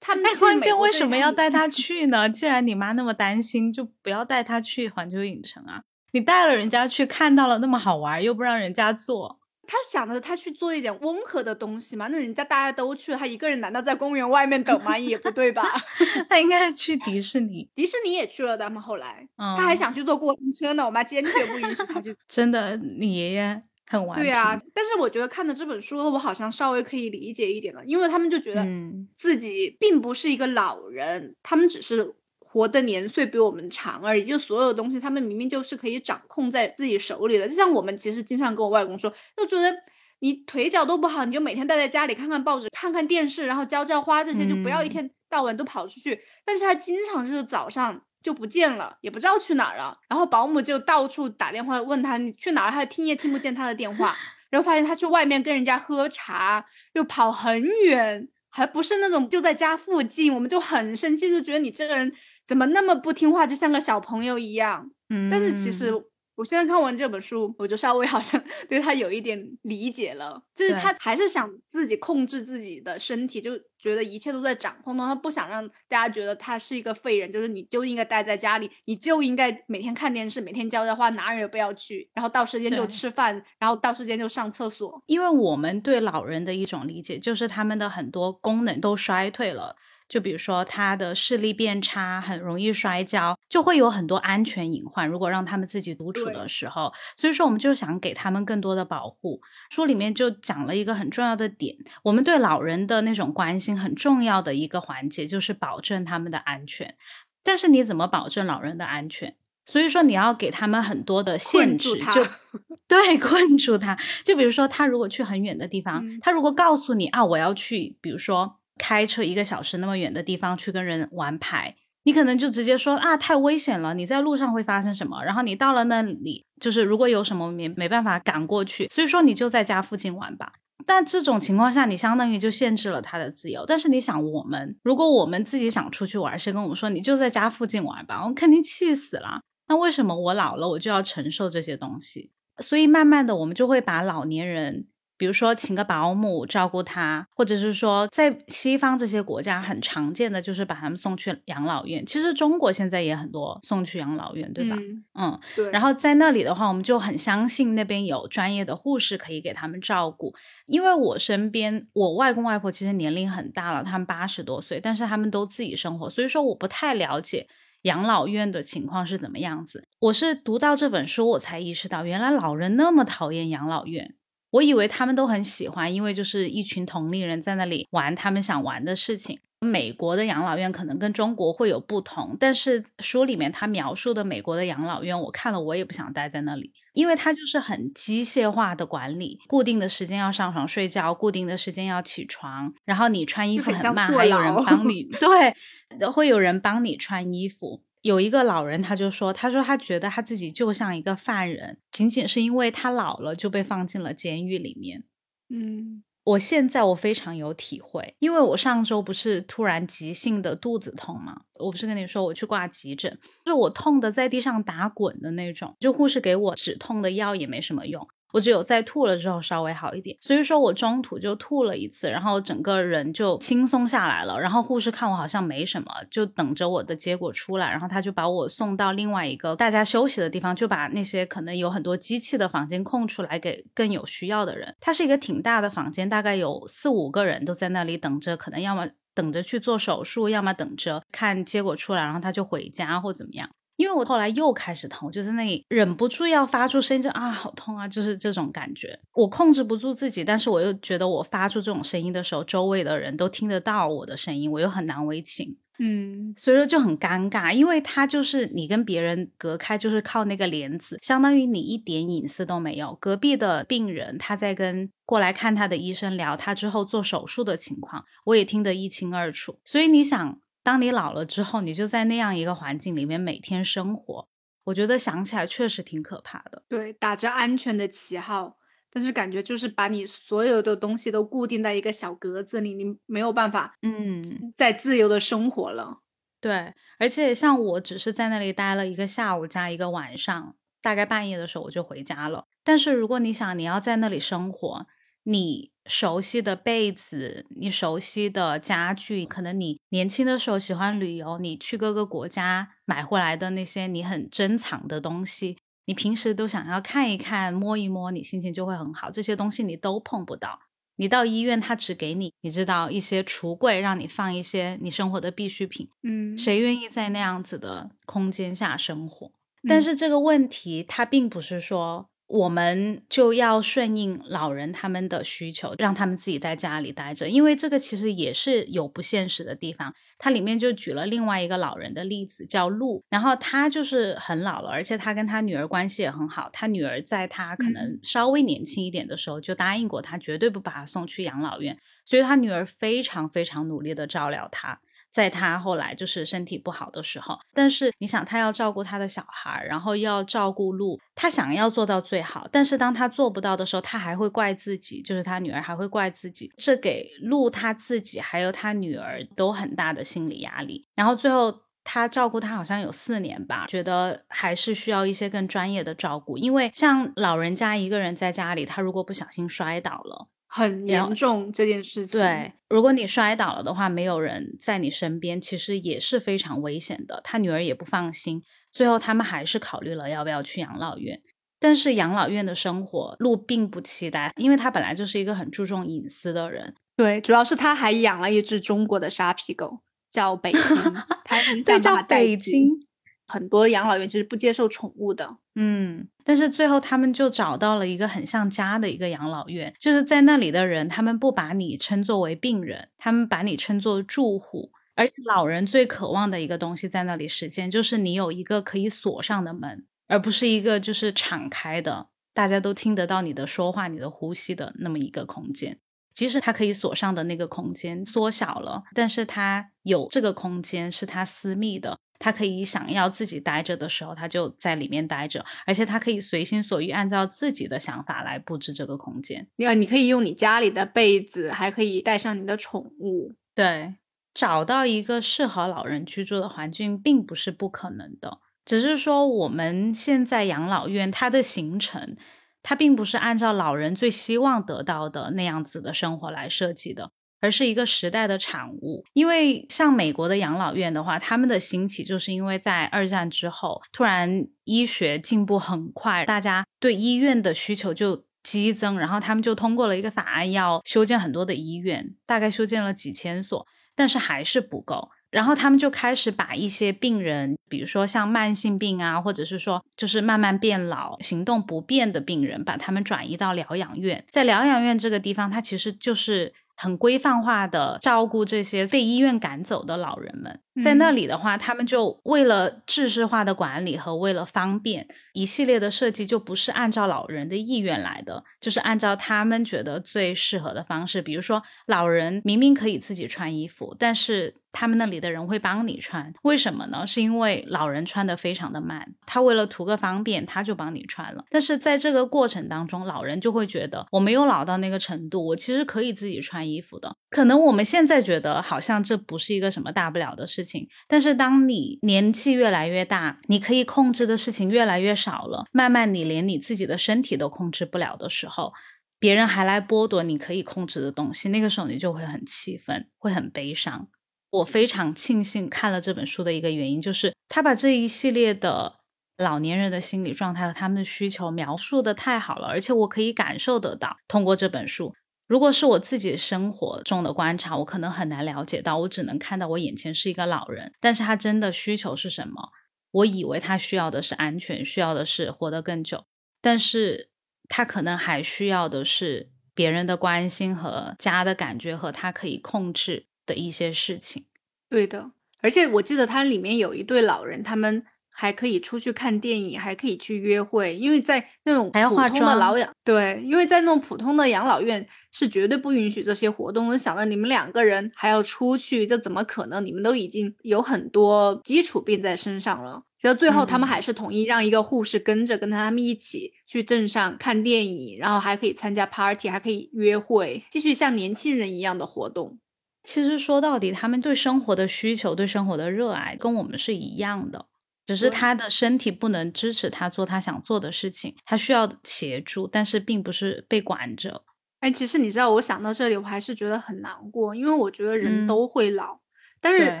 [0.00, 2.28] 他们关键为什么要带他 去呢？
[2.28, 5.82] 既然你妈那么担心，就不要带他去环球影城啊！
[6.12, 12.06] 你带了人家去看到了那么好玩，又不让人家坐，他想着他去做一点温和的东西嘛？
[12.08, 14.96] 那人家大家都去了，他一个人难道在公园外面等吗？
[14.96, 15.62] 也不对吧？
[16.30, 18.80] 他应该去迪士尼，迪士尼也去了的嘛。
[18.80, 22.16] 后来他还想去坐过山车呢，我妈坚决不允许他去。
[22.26, 23.62] 真的，你爷爷。
[23.90, 28.66] 很顽对啊，但是我觉得看的这本书，我好像稍微可以理解一点了，因为他们就觉得
[29.14, 37.48] 自己并不是一个老人，他们只是活的年岁比我们长而已，就所有东西他们明明就是可以掌控在自己手里的。
[37.48, 39.74] 就像我们其实经常跟我外公说，就觉得
[40.18, 46.20] 你腿脚都不好，你就每天待在家里看看报纸、看看电视，然后浇浇花这些，就不要一天到晚都跑出去。
[46.44, 48.02] 但是他经常就是早上。
[48.28, 49.96] 就不见了，也不知道去哪儿了。
[50.06, 54.14] 然后保姆就到处打电话问他你去哪儿，他听也听不见他的电话。
[54.50, 60.34] 然后发现他去外面跟人家喝茶，又跑很远，还不是那种就在家附近。
[60.34, 62.12] 我们就很生气，就觉得你这个人
[62.46, 64.90] 怎么那么不听话，就像个小朋友一样。
[65.08, 65.90] 嗯，但是其实。
[66.38, 85.02] 我现在看完这本书，我就稍微 好像对他有一点理解了，就是他还是想自己控制自己的身体，就觉得一切都在掌控中，他不想让大家觉得他是一个废人，就是你就应该待在家里，你就应该每天看电视，每天浇浇花，哪儿也不要去，然后到时间就吃饭，然后到时间就上厕所。
[85.06, 89.74] 因为我们对老人的一种理解，就是他们的很多功能都衰退了。
[90.08, 95.06] 就比如说他的视力变差，很容易摔跤，就会有很多安全隐患。
[95.06, 99.42] 如果让他们自己独处的时候，所以说我们就想给他们更多的保护。
[99.68, 106.96] 书里面就讲了一个很重要的点，我们对老人的那种关心很重要的一个环节就是保证他们的安全。
[107.44, 109.36] 但是你怎么保证老人的安全？
[109.66, 112.26] 所以说你要给他们很多的限制，就
[112.88, 113.98] 对困住他。
[114.24, 118.57] 就比如说他如果去很远的地方，他如果告诉你啊，我要去，比如说。
[118.78, 125.22] 开车一个小时那么远的地方去跟人玩牌，你可能就直接说啊太危险了，你在路上会发生什么？
[125.24, 130.52] 然后你到了那里，就是如果有什么没没办法赶过去，所以说你就在家附近玩吧。
[130.86, 133.66] 但这种情况下，你相当于就限制了他的自由。
[133.66, 138.24] 但是你想，我们如果我们自己想出去玩，谁跟我们说你就在家附近玩吧？
[138.24, 139.42] 我肯定气死了。
[139.66, 142.30] 那为什么我老了我就要承受这些东西？
[142.62, 144.86] 所以慢慢的，我们就会把老年人。
[145.18, 152.06] 比如说，请个保姆照顾他，或者是说，在西方这些国家很常见的就是把他们送去养老院。
[152.06, 154.76] 其实中国现在也很多送去养老院，对吧？
[155.18, 155.68] 嗯，对。
[155.72, 160.32] 然后在那里的话，我们就很相信那边有专业的护士可以给他们照顾。
[160.66, 167.48] 因为我身边，我外公外婆其实年龄很大了，他们八十多岁，但是他们都自己生活，所以说我不太了解
[167.82, 169.84] 养老院的情况是怎么样子。
[169.98, 174.14] 我是读到这本书，我才意识到，原来老人那么讨厌养老院。
[174.50, 179.38] 我以为他们都很喜欢，因为就是一群同龄人在那里玩他们想玩的事情。
[179.60, 197.82] 美国的养老院可能跟中国会有不同，但是书里面他描述的美国的养老院，我看了我也不想待在那里，因为它就是很机械化的管理，固定的时间要上床睡觉，固定的时间要起床，然后你穿衣服很慢，还有人帮你， 对，会有人帮你穿衣服。
[198.02, 205.04] 有一个老人，他就说：“他说他觉得他自己就像一个犯人，仅仅是因为他老了就被放进了监狱里面。”
[205.50, 211.42] 嗯，我现在我非常有体会，因为我上周不是突然急性的肚子痛吗？
[211.54, 218.06] 我不是跟你说我去挂急诊，就是我痛的在地上打滚的那种，就护士给我止痛的药也没什么用。
[218.32, 224.38] 我只有在吐了之后稍微好一点，所以说我中途就吐了一次，然后整个人就轻松下来了。
[224.38, 234.74] 然后护士看我好像没什么，就等着我的结果出来，然后他就把我送到另外一个大家休息的地方，就把那些可能有很多机器的房间空出来给更有需要的人。
[234.80, 243.48] 它是一个挺大的房间，大概有四五个人都在那里等着，可能要么等着去做手术，要么等着看结果出来，然后他就回家或怎么样。
[243.78, 248.98] 因为我后来又开始痛，就在那里忍不住要发出声音，就啊好痛啊，就是这种感觉。
[249.14, 257.52] 我控制不住自己，但是我又觉得我发出这种声音的时候，周围的人都听得到我的声音，我又很难为情，嗯，所以说就很尴尬。
[257.52, 262.98] 因为他就是你跟别人隔开，就是靠那个帘子，相当于你一点隐私都没有。
[263.00, 269.60] 隔壁的病人他在跟过来看他的医生聊他之后做手术的情况，我也听得一清二楚。
[269.64, 270.40] 所以你想。
[270.62, 274.28] 当你老了之后，你就在那样一个环境里面每天生活，
[274.64, 276.62] 我觉得想起来确实挺可怕的。
[276.68, 278.58] 对，打着安全的旗号，
[278.90, 286.00] 但是感觉就是把你所有的东西都固定在一个小格子里，你没有办法，嗯，再自由的生活了。
[286.40, 292.46] 对，而且像我只是在那里待了一个下午加一个晚上，大概半夜的时候我就回家了。
[292.62, 294.86] 但是如果你想你要在那里生活，
[295.28, 309.10] 你熟悉的被子，你熟悉的家具，可能你年轻的时候喜欢旅游，你去各个国家买回来的那些你很珍藏的东西，你平时都想要看一看、摸一摸，你心情就会很好。
[309.10, 310.60] 这些东西你都碰不到。
[310.96, 315.90] 你到医院，他只给你，你知道一些橱柜，让你放一些你生活的必需品。
[316.04, 319.30] 嗯，谁愿意在那样子的空间下生活？
[319.68, 322.08] 但是这个问题，它并不是说。
[322.28, 329.94] 我们就要顺应老人他们的需求，让他们自己在家里待着，因为这个其实也是有不现实的地方。
[330.18, 336.50] 它里面就举了另外一个老人的例子，叫陆，然后他就是很老了，而且他跟他女儿关系也很好。
[336.52, 344.80] 他女儿在他可能稍微年轻一点的时候就答应过他，绝对不把他送去养老院，所以他女儿非常非常努力的照料他。
[345.10, 360.86] 在他后来就是身体不好的时候，但是你想，他要照顾他的小孩，然后要照顾路，他想要做到最好，但是当他做不到的时候，他还会怪自己，就是他女儿还会怪自己，这给路他自己还有他女儿都很大的心理压力。
[360.94, 370.28] 然后最后他照顾他好像有四年吧，觉得还是需要一些更专业的照顾，因为像老人家一个人在家里，他如果不小心摔倒了。
[370.48, 372.18] 很严重这件事情。
[372.20, 377.20] 对，如果你摔倒了的话，没有人在你身边，其实也是非常危险的。
[377.22, 381.20] 他女儿也不放心，最后他们还是考虑了要不要去养老院。
[381.60, 386.74] 但是养老院的生活，路并不期待，因为他本来就是一个很注重隐私的人。
[386.96, 389.80] 对，主要是他还养了一只中国的沙皮狗，
[390.10, 390.60] 叫北京，
[391.24, 392.87] 他很想叫北京。
[393.28, 415.78] 很多养老院其实不接受宠物的，嗯，但是最后他们就找到了一个很像家的一个养老院，就是在那里的人，他们不把你称作为病人，他们把你称作住户，而且老人最渴望的一个东西在那里实现，就是你有一个可以锁上的门，而不是一个就是敞开的，大家都听得到你的说话、你的呼吸的那么一个空间。
[416.14, 421.96] 即使他可以锁上的那个空间缩小了，但是他有这个空间是他私密的。
[422.18, 429.48] 他可以想要自己待着的时候，他就在里面待着，而且他可以随心所欲，按照自己的想法来布置这个空间。
[429.56, 433.32] 你你可以用你家里的被子，还可以带上你的宠物。
[433.54, 433.94] 对，
[434.34, 442.16] 找到一个适合老人居住的环境，并不是不可能的，只是说我们现在养老院它的形成，
[442.62, 447.12] 它并不是按照老人最希望得到的那样子的生活来设计的。
[447.40, 476.52] 而是一个时代的产物，因为像美国的养老院的话，他们的兴起就是因为在二战之后，突然医学进步很快，大家对医院的需求就激增，然后他们就通过了一个法案，要修建很多的医院，大概修建了几千所，但是还是不够，然后他们就开始把一些病人，比如说像慢性病啊，或者是说就是慢慢变老、行动不便的病人，把他们转移到疗养院，在疗养院这个地方，它其实就是。
[476.80, 491.22] 很规范化的照顾这些被医院赶走的老人们，在那里的话，他们就为了制式化的管理和为了方便，一系列的设计就不是按照老人的意愿来的，就是按照他们觉得最适合的方式。
[491.22, 494.54] 比如说，老人明明可以自己穿衣服，但是。
[494.70, 497.04] 他们那里的人会帮你穿，为什么呢？
[497.04, 501.42] 是因为老人穿的非常的慢，他为了图个方便，他就帮你穿了。
[501.50, 507.16] 但是在这个过程当中，老人就会觉得我没有老到那个程度，我其实可以自己穿衣服的。
[507.30, 510.67] 可能我们现在觉得好像这不是一个什么大不了的事情，
[511.06, 518.72] 但是当你年纪越来越大，你可以控制的事情越来越少了，慢慢你连你自己的身体都控制不了的时候，
[519.18, 524.08] 别人还来剥夺你可以控制的东西，那个时候你就会很气愤，会很悲伤。
[524.50, 528.94] 我非常庆幸看了这本书的一个原因，就是他把这一系列的
[529.36, 534.16] 老年人的心理状态和他们的需求描述的太好了，而且我可以感受得到。
[534.26, 535.14] 通过这本书，
[535.48, 542.70] 如果是我自己生活中的观察，我可能很难了解到，我只能看到我眼前是一个老人，但是他真的需求是什么？
[543.10, 546.26] 我以为他需要的是安全，需要的是活得更久，
[546.60, 547.30] 但是
[547.68, 553.26] 他可能还需要的是别人的关心和家的感觉，和他可以控制。
[553.48, 554.44] 的一些事情，
[554.90, 555.30] 对的，
[555.62, 558.04] 而且我记得它里面有一对老人，他们
[558.40, 566.86] 还可以出去看电影，还可以去约会，因为在那种普通的老养对，因为在那种普通的养老院是绝对不允许这些活动。
[566.86, 569.84] 我想到你们两个人还要出去，这怎么可能？
[569.84, 573.02] 你们都已经有很多基础病在身上了。
[573.18, 582.60] 就最后他们还是同意让一个护士跟着，跟他们一起去镇上看电影，然后还可以参加 party，还可以约会，继续像年轻人一样的活动。
[583.02, 587.66] 其实说到底，他们对生活的需求、对生活的热爱跟我们是一样的。
[588.08, 594.44] 只是他的身体不能支持他做他想做的事情，他需要协助，但是并不是被管着。
[594.80, 599.20] 哎，其实你知道，我想到这里，我还是觉得很难过，因为我觉得人都会老，
[599.60, 600.00] 但是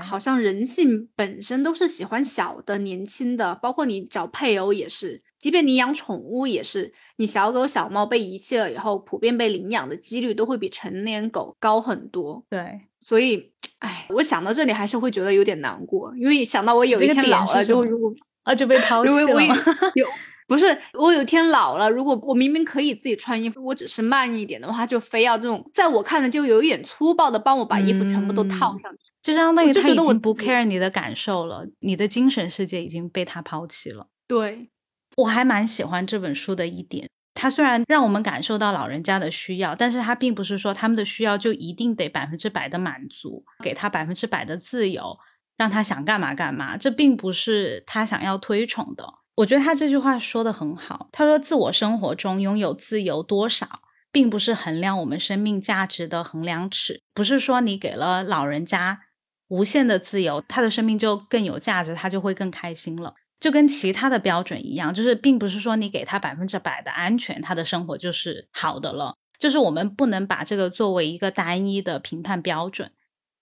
[0.00, 12.42] 好像人性本身都是喜欢小的、年轻的，包括你找配偶也是，即便你养宠物也是，你小狗小猫被遗弃了以后，普遍被领养的几率都会比成年狗高很多。
[12.48, 13.52] 对，所以。
[13.80, 19.56] 哎，我想到这里还是会觉得有点难过，因为想到我有一天老了，就如果啊就被抛弃了。
[19.94, 20.04] 有
[20.48, 34.08] 不是我有一天老了，如果我明明可以自己穿衣服，我只是慢一点的话，就非要这种在我看来就有一点粗暴的帮我把衣服全部都套上去，就相当于他已经不 care 你的感受了，你的精神世界已经被他抛弃了。
[34.26, 34.70] 对，
[35.18, 37.08] 我还蛮喜欢这本书的一点。
[37.40, 45.16] 它虽然让我们感受到老人家的需要，但是它并不是说他们的需要就一定得百分之百的满足，给他百分之百的自由，
[45.56, 49.06] 让他想干嘛干嘛，这并不是他想要推崇的。
[49.36, 59.02] 我觉得他这句话说的很好，他说自我生活中拥有自由多少，并不是衡量我们生命价值的衡量尺，不是说你给了老人家
[59.46, 63.14] 无限的自由，他的生命就更有价值，他就会更开心了。
[63.40, 69.14] 就跟其他的标准一样，就是并不是说你给他百分之百的安全，他的生活就是好的了。
[69.38, 72.90] 就是我们不能把这个作为一个单一的评判标准。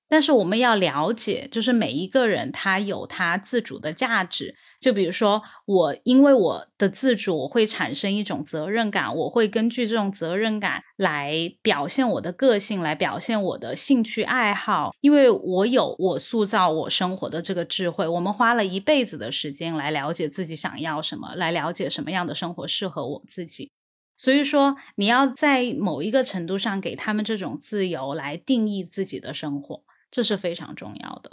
[0.08, 4.54] 但是我们要了解，就是每一个人他有他自主的价值。
[4.78, 14.92] 就比如说我，因为我的自主，我会产生一种责任感，我会根据这种责任感来表现我的个性，来表现我的兴趣爱好。
[15.00, 18.06] 因为我有我塑造我生活的这个智慧。
[18.06, 23.72] 我们花了一辈子的时间来了解自己想要什么，来了解什么样的生活适合我自己。
[24.16, 29.82] 所以说，你要在某一个程度上给他们这种自由，来定义自己的生活。
[30.10, 31.30] 这是非常重要的，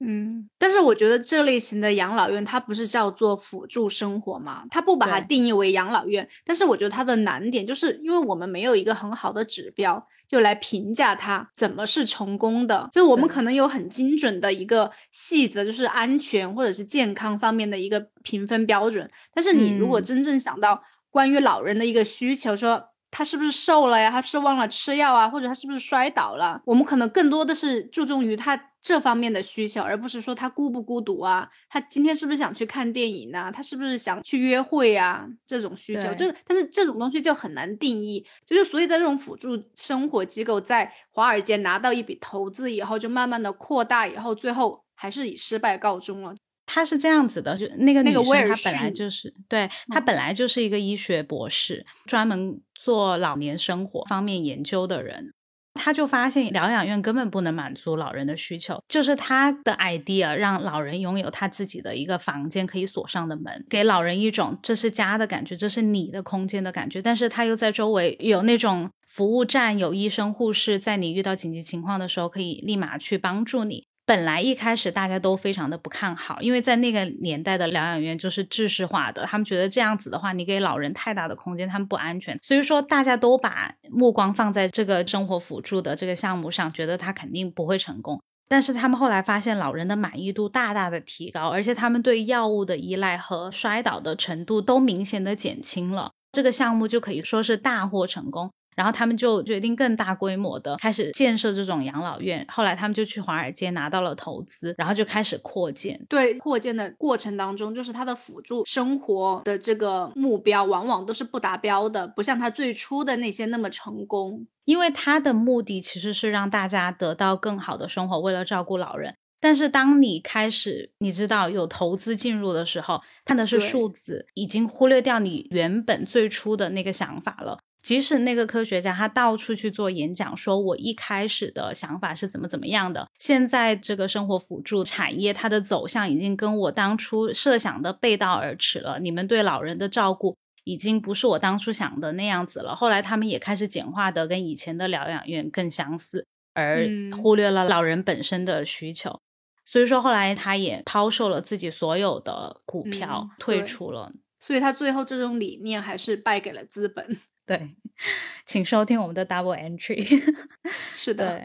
[0.00, 4.64] 嗯，但是我觉得这类型的养老院，它不是叫做辅助生活嘛？
[4.70, 12.88] 它不把它定义为养老院，但是我觉得它的难点就是因为我们没有一个很好的指标，就来评价它怎么是成功的。
[12.92, 22.87] 就我们可能有很精准的一个细则，就是安全或者是健康方面的一个评分标准，但是你如果真正想到关于老人的一个需求，说。
[23.10, 24.10] 他是不是瘦了呀？
[24.10, 25.28] 他是忘了吃药啊？
[25.28, 26.60] 或者他是不是摔倒了？
[26.64, 31.48] 我们可能更多的是注重于他这方面的需求，而不是说他孤不孤独啊？
[31.68, 33.50] 他今天是不是想去看电影呢？
[33.52, 35.26] 他是不是想去约会啊？
[35.46, 38.24] 这种需求，这但是这种东西就很难定义。
[38.46, 46.34] 就是所以在这种辅助生活机构在华尔街拿到一笔投资以后，就慢慢的扩大，以后最后还是以失败告终了。
[46.70, 55.32] 他是这样子的，就那个女生，她本来就是对她本来就是一个医学博士，专门做老年生活方面研究的人。
[55.80, 67.00] 他就发现疗养院根本不能满足老人的需求，就是他的 idea 让老人拥有他自己的一个房间可以锁上的门，给老人一种这是家的感觉，这是你的空间的感觉。
[67.00, 73.86] 但是他又在周围有那种服务站，有医生护士，在你遇到紧急情况的时候可以立马去帮助你。
[74.08, 88.18] 本来一开始大家都非常的不看好，因为在那个年代的疗养院就是制式化的，他们觉得这样子的话，你给老人太大的空间，他们不安全，所以说大家都把目光放在这个生活辅助的这个项目上，觉得他肯定不会成功。
[88.48, 98.50] 但是他们后来发现，老人的满意度大大的提高，而且他们对药物的依赖和摔倒的程度都明显的减轻了，这个项目就可以说是大获成功。
[98.78, 102.46] 然后他们就决定更大规模的开始建设这种养老院。
[102.48, 106.00] 后来他们就去华尔街拿到了投资，然后就开始扩建。
[106.08, 114.46] 对，扩建的过程当中，就是它的辅助生活的这个目标，往往都是不达标的，不像它最初的那些那么成功。
[114.64, 119.16] 因为它的目的其实是让大家得到更好的生活，为了照顾老人。
[119.40, 127.60] 但是当你开始你知道有投资进入的时候，看的是数字，已经忽略掉你原本最初的那个想法了。
[127.82, 138.98] 即使那个科学家他到处去做演讲，说我一开始的想法是怎么怎么样的，现在这个生活辅助产业它的走向已经跟我当初设想的背道而驰了。
[138.98, 142.76] 你们对老人的照顾已经不是我当初想的那样子了。
[142.76, 146.86] 后来他们也开始简化的跟以前的疗养院更相似，而
[147.22, 149.18] 忽略了老人本身的需求。
[149.64, 154.12] 所以说后来他也抛售了自己所有的股票，退出了。
[154.40, 157.16] 所以他最后这种理念还是败给了资本。
[157.48, 157.70] 对，
[158.44, 160.06] 请收听我们的 Double Entry。
[160.94, 161.42] 是的，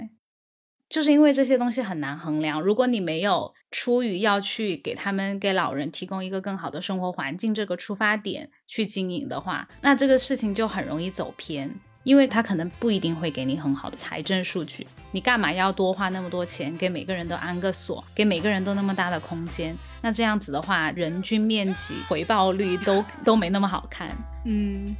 [0.89, 2.61] 就是因为这些东西很难衡量。
[2.61, 11.73] 如果你没有出于要去给他们给老人提供一个更好的生活环境这个出发点去经营的话，那这个事情就很容易走偏。
[12.03, 19.73] 因为他可能不一定会给你很好的财政数据，你干嘛要多花那么多钱给每个人都安个锁，给每个人都那么大的空间？
[20.01, 24.09] 那这样子的话，人均面积、回报率都都没那么好看。
[24.43, 24.93] 嗯。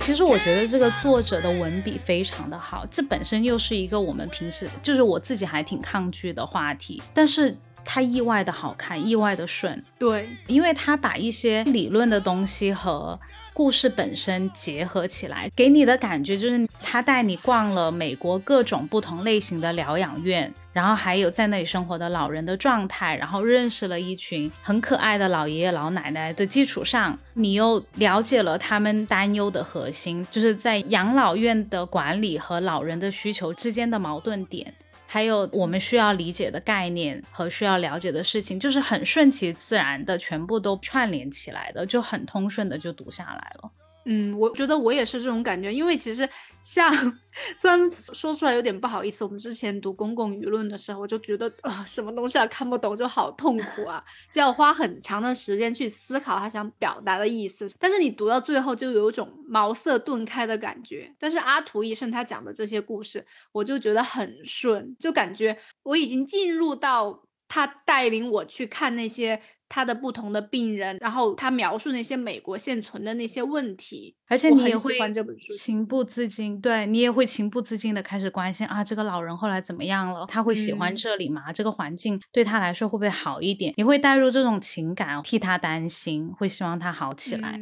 [0.00, 7.56] 其实我觉得这个作者的文笔非常的好，这本身又是一个我们平时就是我自己还挺抗拒的话题，但是。
[7.84, 13.18] 它意外的好看，意外的顺，对，因为它把一些理论的东西和
[13.52, 34.74] 故事本身结合起来，给你的感觉就是他带你逛了美国各种不同类型的疗养院，然后还有在那里生活的老人的状态，然后认识了一群很可爱的老爷爷老奶奶的基础上，你又了解了他们担忧的核心，就是在养老院的管理和老人的需求之间的矛盾点。
[35.12, 43.72] 还有我们需要理解的概念和需要了解的事情，就是很顺其自然的，全部都串联起来的，就很通顺的就读下来了。
[44.06, 46.28] 嗯，我觉得我也是这种感觉，因为其实
[46.62, 46.92] 像
[47.56, 57.70] 虽然说出来有点不好意思，我们之前读公共舆论的时候，我就觉得啊，什么东西啊看不懂就好痛苦啊，就要花很长的时间去思考他想表达的意思。
[57.78, 61.14] 但是你读到最后就有一种茅塞顿开的感觉。
[61.18, 69.42] 但是阿图医生他讲的这些故事，我就觉得很顺，就感觉我已经进入到他带领我去看那些。
[69.70, 74.98] 他的不同的病人，然后他描述那些美国现存的那些问题，而且你也会
[75.56, 80.26] 情不自禁，对你也会情不自禁的开始关心啊，这个老人后来怎么样了？
[80.26, 81.52] 他会喜欢这里吗？
[81.52, 83.72] 这个环境对他来说会不会好一点？
[83.76, 87.60] 你会带入这种情感，替他担心，会希望他好起来。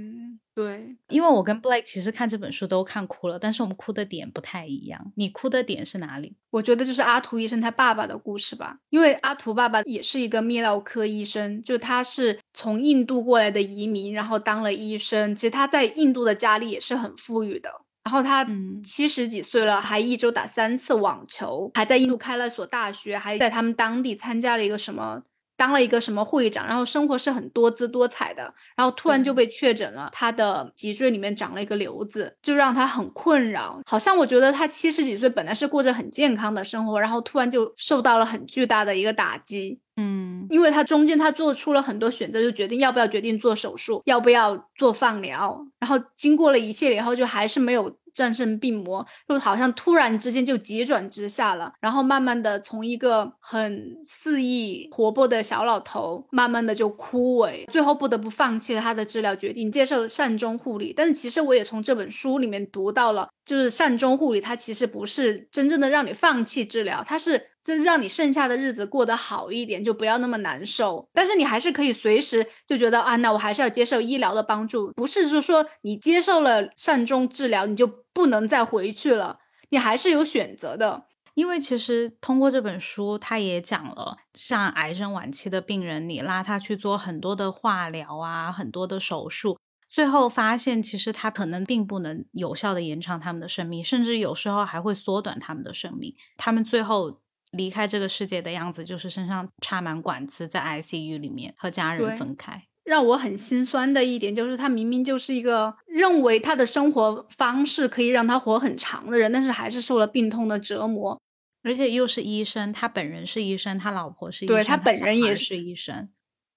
[0.59, 5.13] 对，因为我跟 Blake 其实看这本书都看哭了，但是我们哭的点不太一样。
[5.15, 6.35] 你哭的点是哪里？
[6.51, 15.33] 我觉得就是阿图医生他爸爸的故事吧，因为阿图爸爸也是一个泌尿科医生，就他是从印度过来的移民，然后当了医生。
[15.33, 17.71] 其实他在印度的家里也是很富裕的，
[18.03, 18.45] 然后他
[18.83, 25.23] 七十几岁了，还一周打三次网球，还在印度开了所大学，还在他们当地参加了一个什么。
[25.59, 33.81] 当了一个什么会长，然后生活是很多姿多彩的，然后突然就被确诊了，他的脊椎里面长了一个瘤子，就让他很困扰。
[33.85, 39.81] 好像我觉得他七十几岁本来是过着很健康的生活，然后突然就受到了很巨大的一个打击。
[39.99, 47.99] 嗯，因为他中间他做出了很多选择，就决定要不要决定做手术，要不要做放疗，然后经过了一切以后，就还是没有。
[48.11, 60.93] 战胜病魔，就好像突然之间就急转直下了，然后慢慢的从一个很肆意活泼的小老头，慢慢的就枯萎，最后不得不放弃了他的治疗决定，接受善终护理。
[60.97, 67.51] 但是其实我也从这本书里面读到了，就是善终护理，它其实不是真正的让你放弃治疗，它是。
[67.69, 71.07] 就是让你剩下的日子过得好一点，就不要那么难受。
[71.13, 74.91] 但是你还是可以随时就觉得啊，那我还是要接受医疗的帮助。
[74.93, 81.05] 不是说说你接受了善终治疗，你就不能再回去了，你还是有选择的。
[81.35, 89.59] 因为其实通过这本书，他也讲了，像癌症晚期的病人，你拉他去做很多的化疗啊，很多的手术，
[89.91, 96.15] 最后发现其实他可能并不能有效的延长他们的生命，甚至有时候还会缩短他们的生命。
[96.39, 97.21] 他们最后。
[97.53, 102.65] 离开这个世界的样子，就是身上插满管子，在 ICU 里面和家人分开。
[102.85, 111.21] 让我很心酸的一点就是，他明明就是一个认为他的生活方式可以让他活很长的人，但是还是受了病痛的折磨。
[111.63, 116.09] 而且又是医生，他本人是医生，他老婆是医生，对他本人也是医生，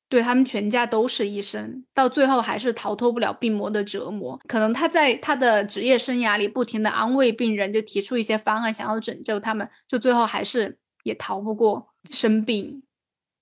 [0.07, 4.39] 对他们全家都是医生，到最后还是逃脱不了病魔的折磨。
[4.47, 10.77] 可能他在他的职业生涯里不停的安慰病人，就提出一些方案，想要拯救他们，就最后还是。
[11.03, 12.83] 也逃不过生病，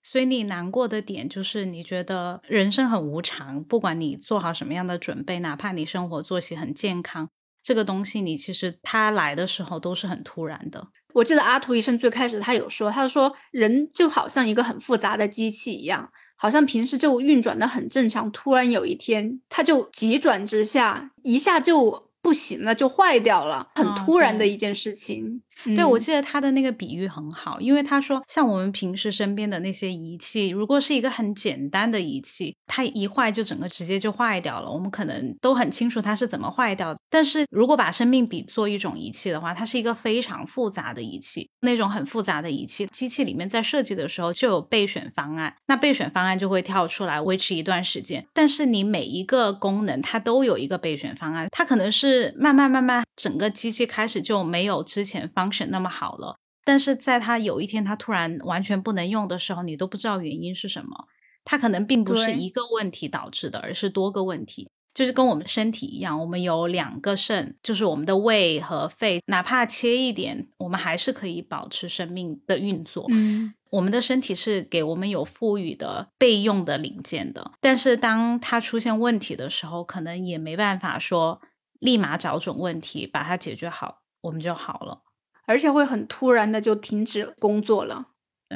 [0.04, 7.30] 所以你难过的点就是你觉得人生很无常，不管你做好什么样的准备，哪怕你生活作息很健康，
[7.62, 10.88] 这个东西你其实它来的时候都是很突然的。
[11.14, 22.10] 我记得阿图医生最开始他有说，他说人就好像一个很复杂的机器一样，好像平时就运转的很正常，突然有一天它就急转直下，一下就。
[22.22, 25.42] 不行了，就坏掉了，很突然的一件事情。
[25.66, 37.00] 对，我记得他的那个比喻很好，因为他说，像我们平时身边的那些仪器，如果是一个很简单的仪器，它一坏就整个直接就坏掉了，我们可能都很清楚它是怎么坏掉的。
[37.10, 48.26] 但是如果把生命比作一种仪器的话，它是一个非常复杂的仪器，那种很复杂的仪器，机器里面在设计的时候就有备选方案，那备选方案就会跳出来维持一段时间。
[48.34, 56.38] 但是你每一个功能它都有一个备选方案，它可能是慢慢慢慢整个机器开始就没有之前 function 那么好了。
[56.64, 61.08] 但是在它有一天它突然完全不能用的时候，你都不知道原因是什么。
[61.44, 64.70] 它可能并不是一个问题导致的，而是多个问题。
[64.94, 73.06] 就是跟我们身体一样，我们有两个肾，就是我们的胃和肺，哪怕切一点，我们还是可以保持生命的运作。
[73.10, 81.42] 嗯，我们的身体是给我们有赋予的备用的零件的，但是当它出现问题的时候，可能也没办法说
[81.80, 85.04] 立马找准问题把它解决好，我们就好了。
[85.50, 88.10] 而且会很突然的就停止工作了。
[88.48, 88.56] 对，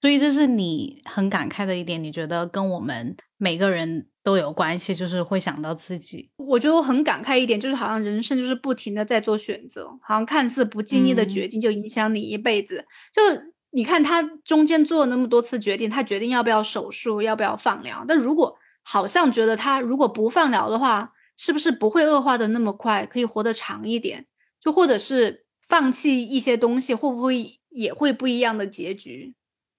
[0.00, 6.32] 所以这是你很感慨的一点，你觉得跟我们每个人都有关系，就是会想到自己。
[6.38, 12.84] 我觉得我很感慨一点，就是好像人生就是不停的在做选择，好像看似不经意的决定就影响你一辈子。
[13.12, 13.22] 就
[13.70, 18.04] 你看他中间做了那么多次决定，他决定要不要手术，要不要放疗。
[18.08, 24.26] 但如果好像觉得他如果不放疗的话，是不是不会恶化的那么快，可以活得长一点？
[24.60, 25.43] 就或者是。
[25.68, 29.34] 放弃一些东西会不会也会不一样的结局？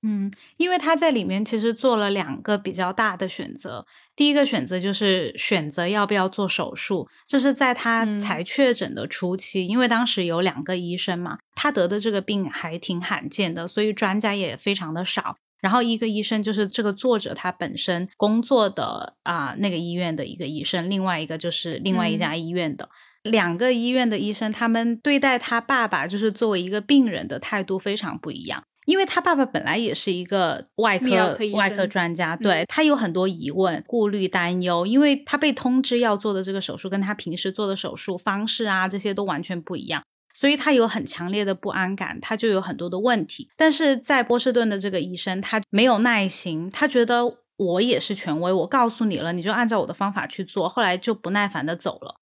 [0.08, 3.88] 嗯，因为他在里面其实做了两个比较大的选择。
[4.16, 15.38] 第一个选择就是选择要不要做手术，这是在他才确诊的初期，因为当时有两个医生嘛，他得的这个病还挺罕见的，所以专家也非常的少。
[15.60, 22.90] 然后一个医生就是这个作者他本身工作的啊那个医院的一个医生，另外一个就是另外一家医院的。
[23.26, 28.64] 两个医院的医生，他们对待他爸爸就是作为一个病人的态度非常不一样。
[28.86, 34.86] 因为他爸爸本来也是一个外科外科专家，对他有很多疑问、顾虑、担忧。
[34.86, 40.04] 因为他被通知要做的这个手术，跟他平时做的手术方式啊，这些都完全不一样，
[40.36, 43.50] 所以他有很强烈的不安感，他就有很多的问题。
[43.58, 52.18] 但是在波士顿的这个医生，他没有耐心，他觉得我也是权威，我告诉你了，你就按照我的方法去做，后来就不耐烦的走了。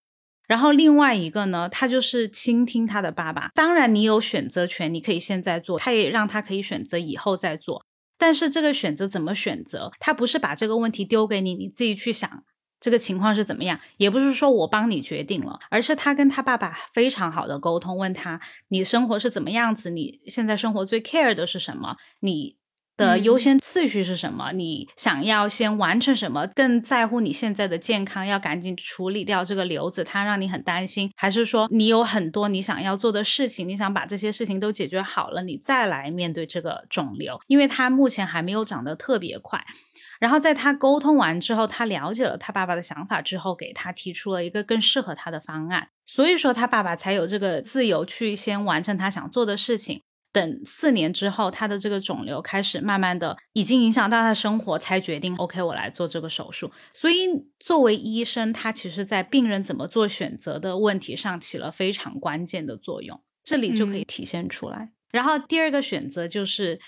[0.48, 3.50] 然后另外一个呢，他就是倾听他的爸爸。
[3.54, 7.86] 当然，你有选择权，你可以现在做，他也让他可以选择以后再做。
[8.18, 12.44] 但是这个选择怎么选择，他不是把这个问题丢给你，你自己去想
[12.80, 22.58] 这个情况是怎么样，也不是说我帮你决定了，而是他跟他爸爸非常好的沟通，问他你生活是怎么样子，你现在生活最 care 的是什么，你。
[22.96, 24.52] 的优先次序是什么？
[24.52, 26.48] 你想要先完成什么？
[26.48, 37.40] 更在乎你现在的健康，要赶紧处理掉这个瘤子，它让你很担心，还是说你有很多你想要做的事情，你想把这些事情都解决好了，你再来面对这个肿瘤？
[37.48, 39.66] 因为它目前还没有长得特别快。
[40.20, 45.90] 然后在他沟通完之后，他了解了他爸爸的想法之后，给他提出了一个更适合他的方案。
[46.06, 50.02] 所以说他爸爸才有这个自由去先完成他想做的事情。
[50.34, 56.72] 等四年之后，他的这个肿瘤开始慢慢的已经影响到他的生活，才决定 OK，我来做这个手术。
[56.92, 57.28] 所以
[57.60, 64.92] 作为医生，他其实在病人怎么做选择的问题上起了非常关键的作用，这里就可以体现出来。
[65.12, 66.80] 然后第二个选择就是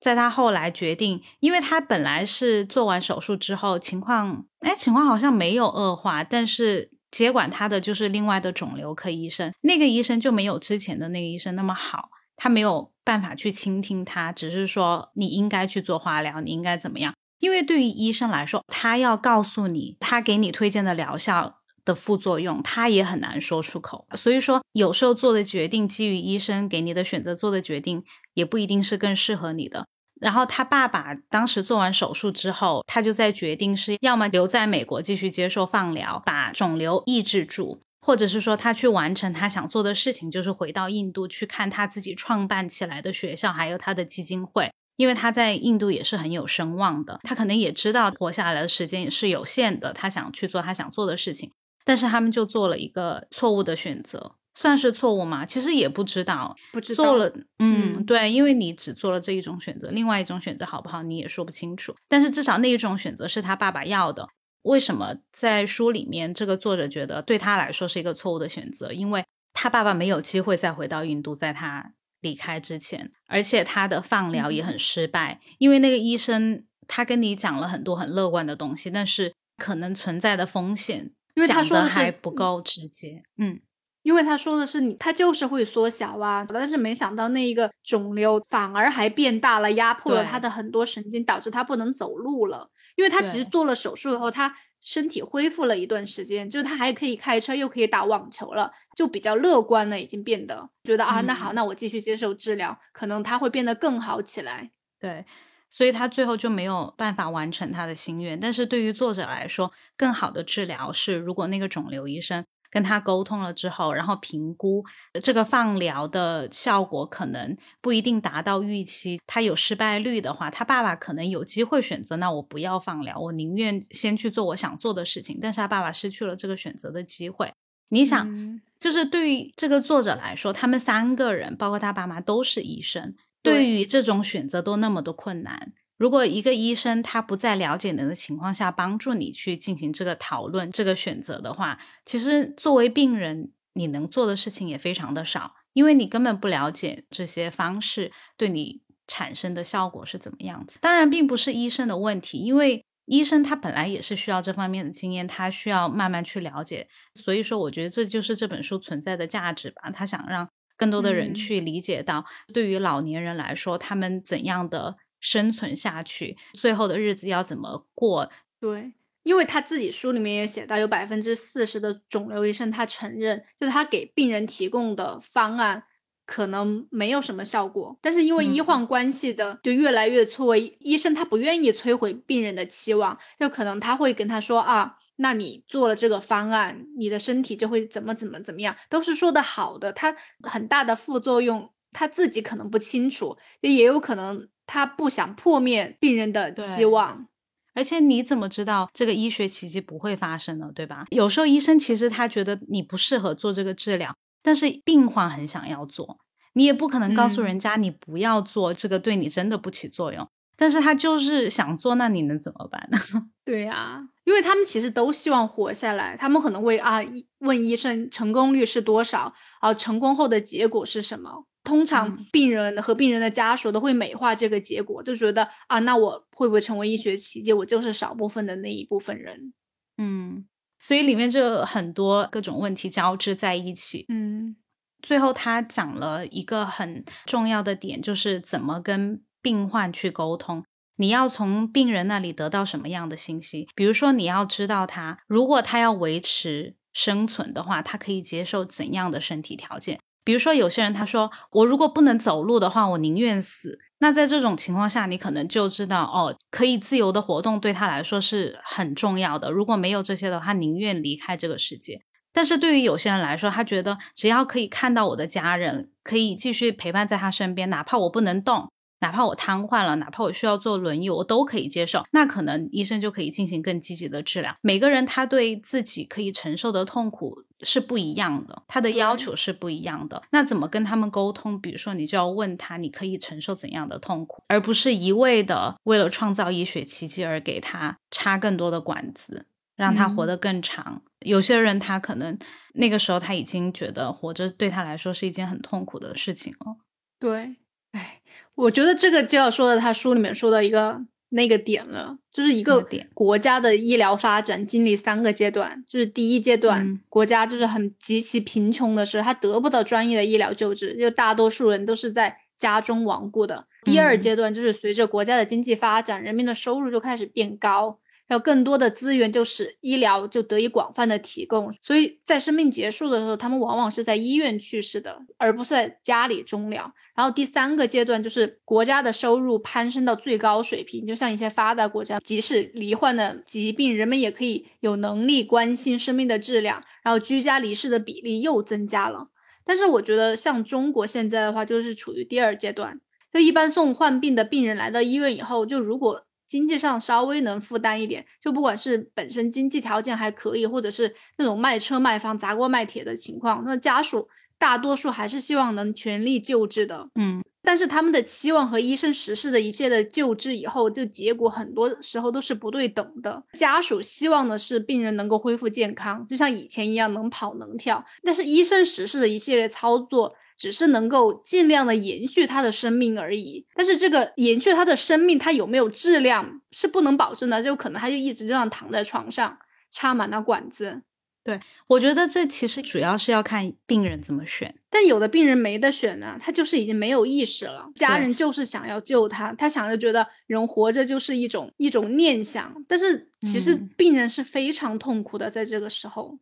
[0.00, 12.08] 在他后来决定，因为他本来是做完手术之后情况，哎，情况好像没有恶化，但是接管他的就是另外的肿瘤科医生，那个医生就没有之前的那个医生那么好。
[12.36, 17.14] 他没有办法去倾听他，只是说你应该去做化疗，你应该怎么样？
[17.40, 24.06] 因为对于医生来说，他要告诉你他给你推荐的疗效的副作用，他也很难说出口。
[24.16, 28.02] 所以说，有时候做的决定基于医生给你的选择做的决定，
[28.32, 29.86] 也不一定是更适合你的。
[30.20, 37.80] 然后他爸爸当时做完手术之后，他就在决定是要么留在美国继续接受放疗，把肿瘤抑制住。
[38.04, 47.18] 或者是说他去完成他想做的事情，就是回到印度去看他自己创办起来的学校，还有他的基金会，因为他在印度也是很有声望的。
[47.22, 51.50] 他可能也知道活下来的时间也是有限的，他想去做他想做的事情，
[51.82, 55.46] 但是他们就做了一个错误的选择，算是错误吗？
[55.46, 61.94] 其实也不知道，不知道做了，嗯，对，因为你只做了这一种选择，另外一种选择好不好你也说不清楚。
[62.06, 64.28] 但是至少那一种选择是他爸爸要的。
[64.64, 68.92] 为什么在书里面，这个作者觉得对他来说是一个错误的选择？
[68.92, 83.22] 因为他爸爸没有机会再回到印度，在他离开之前，而且他的放疗也很失败，因为那个医生他跟你讲了很多很乐观的东西，但是可能存在的风险，因为他说的还不够直接。
[83.36, 83.60] 嗯，
[84.02, 92.70] 因为他说的是你，他就是会缩小啊，但是没想到那一个肿瘤反而还变大了，压迫了他的很多神经，导致他不能走路了。
[92.96, 104.70] 因为他其实做了手术以后，他身体恢复了一段时间，就是他还可以开车，又可以打网球了，就比较乐观了，已经变得觉得啊，那好，那我继续接受治疗，可能他会变得更好起来。
[105.00, 105.24] 对，
[105.70, 108.38] 所以他最后就没有办法完成他的心愿。
[108.38, 112.44] 但是对于作者来说，更好的治疗是，如果那个肿瘤医生。
[112.74, 114.84] 跟他沟通了之后，然后评估
[115.22, 125.38] 这个放疗的效果可能不一定达到预期，他有失败率的话，他爸爸可能有机会选择，那我不要放疗，我宁愿先去做我想做的事情。
[125.40, 127.52] 但是他爸爸失去了这个选择的机会。
[127.90, 135.72] 你想，就是对于这个作者来说，他们三个人，包括他爸妈都是医生，对于这种选择都那么的困难。
[135.96, 150.78] 如果一个医生他不在了解你的情况下帮助你去进行这个讨论、这个选择的话，其实作为病人你能做的事情也非常的少，因为你根本不了解这些方式对你产生的效果是怎么样子。
[150.80, 156.88] 当然，并不是医生的问题，因为医生他本来也是需要这方面的经验，他需要慢慢去了解。
[157.14, 159.90] 所以说，我觉得这就是这本书存在的价值吧。
[159.92, 164.96] 他想让更多的人去理解到，对于老年人来说，他们怎样的。
[165.24, 168.30] 生存下去，最后的日子要怎么过？
[168.60, 175.84] 对，因为他自己书里面也写到，有百分之四十的肿瘤医生他承认，就是他给病人提供的方案
[176.26, 194.46] 可能没有什么效果，但是因为医患关系的就越来越错位，医生他不愿意摧毁病人的期望，就可能他会跟他说啊，那你做了这个方案，你的身体就会怎么怎么怎么样，都是说的好的，他很大的副作用他自己可能不清楚，也有可能。
[194.66, 197.28] 他不想破灭病人的期望，
[197.74, 200.70] 而且你怎么知道这个医学奇迹不会发生呢？
[200.74, 201.04] 对吧？
[201.10, 206.18] 有时候医生其实他觉得你不适合做这个治疗，但是病患很想要做，
[206.54, 210.26] 你也不可能告诉人家你不要做这个，对你真的不起作用。
[210.56, 212.98] 但是他就是想做，那你能怎么办呢？
[213.44, 217.00] 对呀，因为他们其实都希望活下来，他们可能会啊
[217.40, 221.44] 问医生成功率是多少啊，成功后的结果是什么。
[221.64, 227.52] 通常病人和病人的家属都会美化这个结果，就觉得啊，那我会不会成为医学奇迹？
[227.52, 229.52] 我就是少部分的那一部分人。
[229.96, 230.46] 嗯，
[230.78, 234.04] 所以里面就很多各种问题交织在一起。
[234.08, 234.56] 嗯，
[235.00, 240.62] 最后他讲了一个很重要的点，就是怎么跟病患去沟通。
[240.96, 243.66] 你要从病人那里得到什么样的信息？
[243.74, 249.98] 比如说，你要知道他如果他要维持生存的话，他可以接受怎样的身体条件？
[250.24, 259.50] 比如说，有些人他说：“我如果不能走路的话，我宁愿死。”那在这种情况下，你可能就知道，哦，可以自由的活动对他来说是很重要的。
[259.50, 262.02] 如果没有这些的话，宁愿离开这个世界。
[262.32, 268.70] 但是对于有些人来说，他觉得只要可以看到我的家人，可以继续陪伴在他身边，哪怕我不能动。
[269.00, 272.04] 哪怕我瘫痪了，哪怕我需要坐轮椅，我都可以接受。
[272.12, 274.56] 那可能医生就可以进行更积极的治疗。
[274.62, 280.22] 每个人他对自己可以承受的痛苦是不一样的，他的要求是不一样的。
[280.30, 281.60] 那怎么跟他们沟通？
[281.60, 291.02] 比如说，你就要问他，你可以承受怎样的痛苦，而不是一味的为了创造医学奇迹而给他插更多的管子，让他活得更长。
[291.20, 292.38] 有些人他可能
[292.74, 296.76] 那个时候他已经觉得活着对他来说是一件很痛苦的事情了。
[297.18, 297.56] 对，
[297.92, 298.20] 哎。
[298.56, 301.04] 我觉得这个就要说到他书里面说的一个
[301.34, 313.66] 那个点了，就是一个国家的医疗发展经历三个阶段，就是第一阶段，国家就是很极其贫穷的时候，他得不到专业的医疗救治，就大多数人都是在家中亡故的。
[313.82, 317.98] 第二阶段就是随着国家的经济发展，人民的收入就开始变高。
[318.28, 326.90] 要更多的资源，就使医疗就得以广泛的提供，所以在生命结束的时候，他们往往是在医院去世的，而不是在家里终了。
[327.14, 339.28] 然后第三个阶段就是国家的收入攀升到最高水平，就像一些发达国家，即使罹患的疾病，人们也可以有能力关心生命的质量，然后居家离世的比例又增加了。
[339.64, 342.98] 但是我觉得像中国现在的话，就是处于第二阶段，
[343.32, 346.24] 就一般送患病的病人来到医院以后，就如果。
[346.54, 357.08] 经济上稍微能负担一点，就不管是本身经济条件还可以，或者是那种卖车卖房砸锅卖铁的情况，那家属大多数还是希望能全力救治的。
[357.16, 363.42] 嗯，但是他们的期望和医生实施的一切的救治以后，就结果很多时候都是不对等的。
[363.54, 370.34] 家属希望的是病人能够恢复健康，就像以前一样能跑能跳，但是医生实施的一系列操作。
[370.56, 379.58] 只是能够尽量的延续他的生命而已，但是这个延续他的生命，他有没有质量是不能保证的，就可能他就一直这样躺在床上，
[379.90, 381.02] 插满了管子。
[381.44, 384.74] 对，我觉得这其实主要是要看病人怎么选。
[384.88, 396.38] 但有的病人没得选呢，他就是已经没有意识了，家人就是想要救他，他想着觉得人活着就是一种一种念想，但是其实病人是非常痛苦的，在这个时候。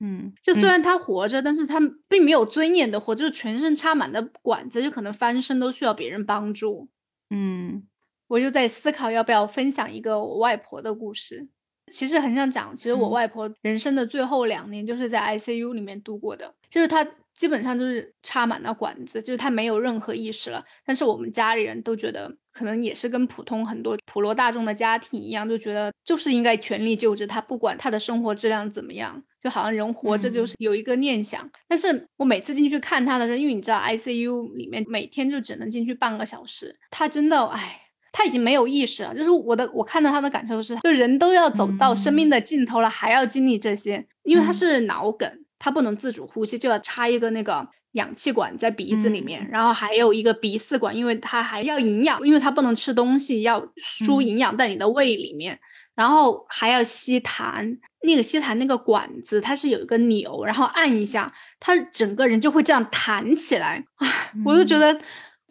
[0.00, 1.78] 嗯，就虽然他活着，但是他
[2.08, 6.88] 并没有尊严的活，就是全身插满的管子，就可能翻身都需要别人帮助。
[7.30, 7.82] 嗯，
[8.28, 11.48] 我就在思考要不要分享一个我外婆的故事。
[11.88, 20.64] 其实很想讲，其实我外婆人生的最后两年就是在 ICU 里面度过的，就是她基本上就是插满了管子，就是她没有任何意识了。
[20.84, 29.22] 但是我们家里人都觉得，可能也是跟普通很多普罗大众的家庭一样，就觉得就是应该全力救治她，不管她的生活质量怎么样。
[29.40, 37.82] 就好像人活着就是有一个念想，但是我每次进去看她的时候，因为你知道 ICU 里面每天就只能进去半个小时，她真的哎，
[38.18, 39.14] 他已经没有意识了。
[39.14, 55.60] 就是我的，我看到他的感受是，就人都要走到生命的尽头了，还要经历这些，因为他是脑梗，他不能自主呼吸，就要插一个那个氧气管在鼻子里面，然后还有一个鼻饲管，因为他还要营养，因为他不能吃东西，要输营养在你的胃里面。
[55.94, 63.84] 然后还要吸痰，那个吸痰那个管子它是有一个钮，然后按一下，他整个人就会这样弹起来。
[63.96, 64.96] 唉，我就觉得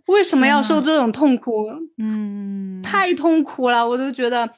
[0.08, 1.68] 为什么要受这种痛苦？
[1.97, 3.88] 嗯，太痛苦了。
[3.88, 4.49] 我都觉得，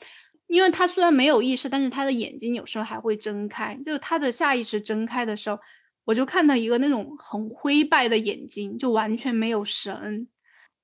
[0.47, 5.59] 因为他虽然没有意识，但是他的眼睛有时候还会睁开，就是他的下意识睁开的时候，
[6.05, 10.27] 我就看到一个那种很灰败的眼睛，就完全没有神。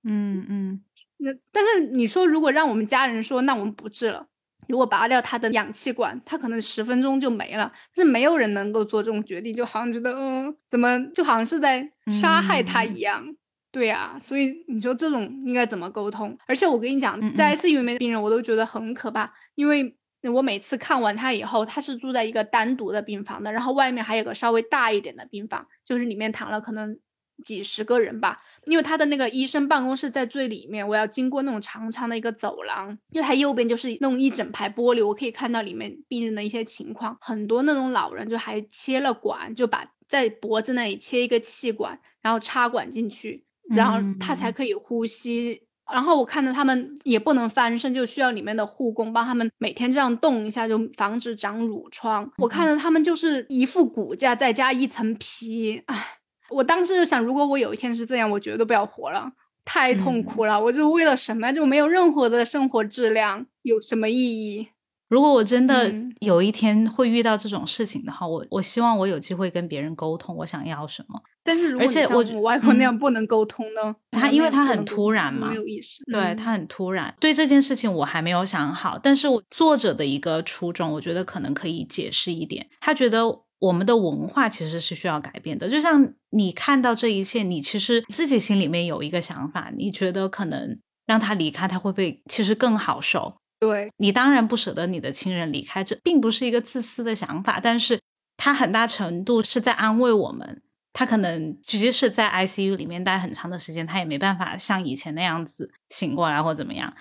[0.04, 0.82] 嗯嗯，
[1.18, 4.28] 那但是你说，如果让我们家人说，那我们不治了。
[4.68, 7.72] 如果拔掉他的氧气管，他可能十分钟就没了。
[7.96, 11.88] 但是没有人能够做这种决定，就好像觉得，嗯，怎么就好像是在
[12.20, 13.36] 杀害他一样。
[13.76, 16.38] 对呀，所以你说这种应该怎么沟通？
[16.48, 19.94] 而且我跟你讲，在 ICU 里面的病人，我都觉得很可怕，因为
[20.34, 26.98] 我每次看完他以后，他是住在一个单独的病房的，然后外面还有个稍微大一点的病房，就是里面躺了可能。
[27.44, 37.18] 几十个人吧，因为他的那个医生办公室在最里面，我要经过那种长长的一个走廊，因为他右边就是那种一整排玻璃，我可以看到里面病人的一些情况。
[37.20, 45.62] 很多那种老人就还切了管，就把在脖子那里切一个气管，然后插管进去，然后他才可以呼吸。
[45.92, 52.30] 然后我看到他们也不能翻身，就需要里面的护工帮他们每天这样动一下，就防止长褥疮。
[52.40, 56.20] 我看到他们就是一副骨架再加一层皮，唉。
[56.50, 59.32] 我当时就想，如果我有一天是这样，我绝对不要活了，
[59.66, 60.62] 太痛苦了。
[60.64, 64.68] 我就为了什么，就没有任何的生活质量，有什么意义？
[65.08, 71.22] 如果我真的有一天会遇到这种事情的话，我我希望我有机会跟别人沟通，我想要什么。
[71.44, 73.96] 但是，而且我我外婆那样不能沟通呢？
[74.12, 76.04] 他因为他很突然嘛，没有意识。
[76.12, 79.00] 对他很突然，对这件事情我还没有想好。
[79.02, 82.68] 但是我作者的一个初衷，我觉得可能可以解释一点。
[82.80, 83.46] 他觉得。
[83.60, 90.78] 我们的文化其实是需要改变的，就像你看到这一切，你其实自己心里面有一个想法，你觉得可能
[91.08, 93.38] 让他离开，他会不会其实更好受？
[93.60, 98.00] 对你当然不舍得你的亲人离开，这并不是一个自私的想法，但是
[98.38, 100.62] 他很大程度是在安慰我们。
[100.94, 106.94] 他可能即使是在 ICU 里面待很长的时间，他也没办法像以前那样子醒过来或怎么样。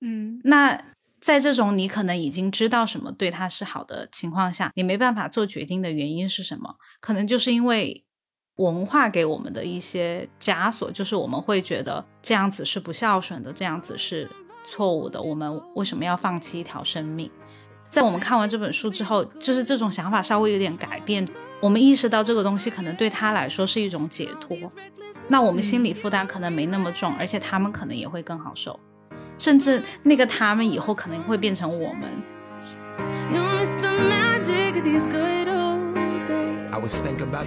[0.00, 0.82] 嗯，那。
[1.20, 6.76] 在这种你可能已经知道什么对他是好的情况下，你没办法做决定的原因是什么？
[7.00, 8.04] 可能就是因为
[8.56, 14.30] 文化给我们的一些枷锁，就是我们会觉得这样子是不孝顺的，这样子是
[14.64, 15.20] 错误的。
[15.20, 17.30] 我们为什么要放弃一条生命？
[17.90, 21.24] 在我们看完这本书之后，就是这种想法稍微有点改变。
[21.60, 24.56] 我们意识到这个东西可能对他来说是一种解脱，
[25.28, 28.80] 那我们心理负担可能没那么重，而且他们可能也会更好受。
[29.38, 32.10] 甚至那个他们以后可能会变成我们。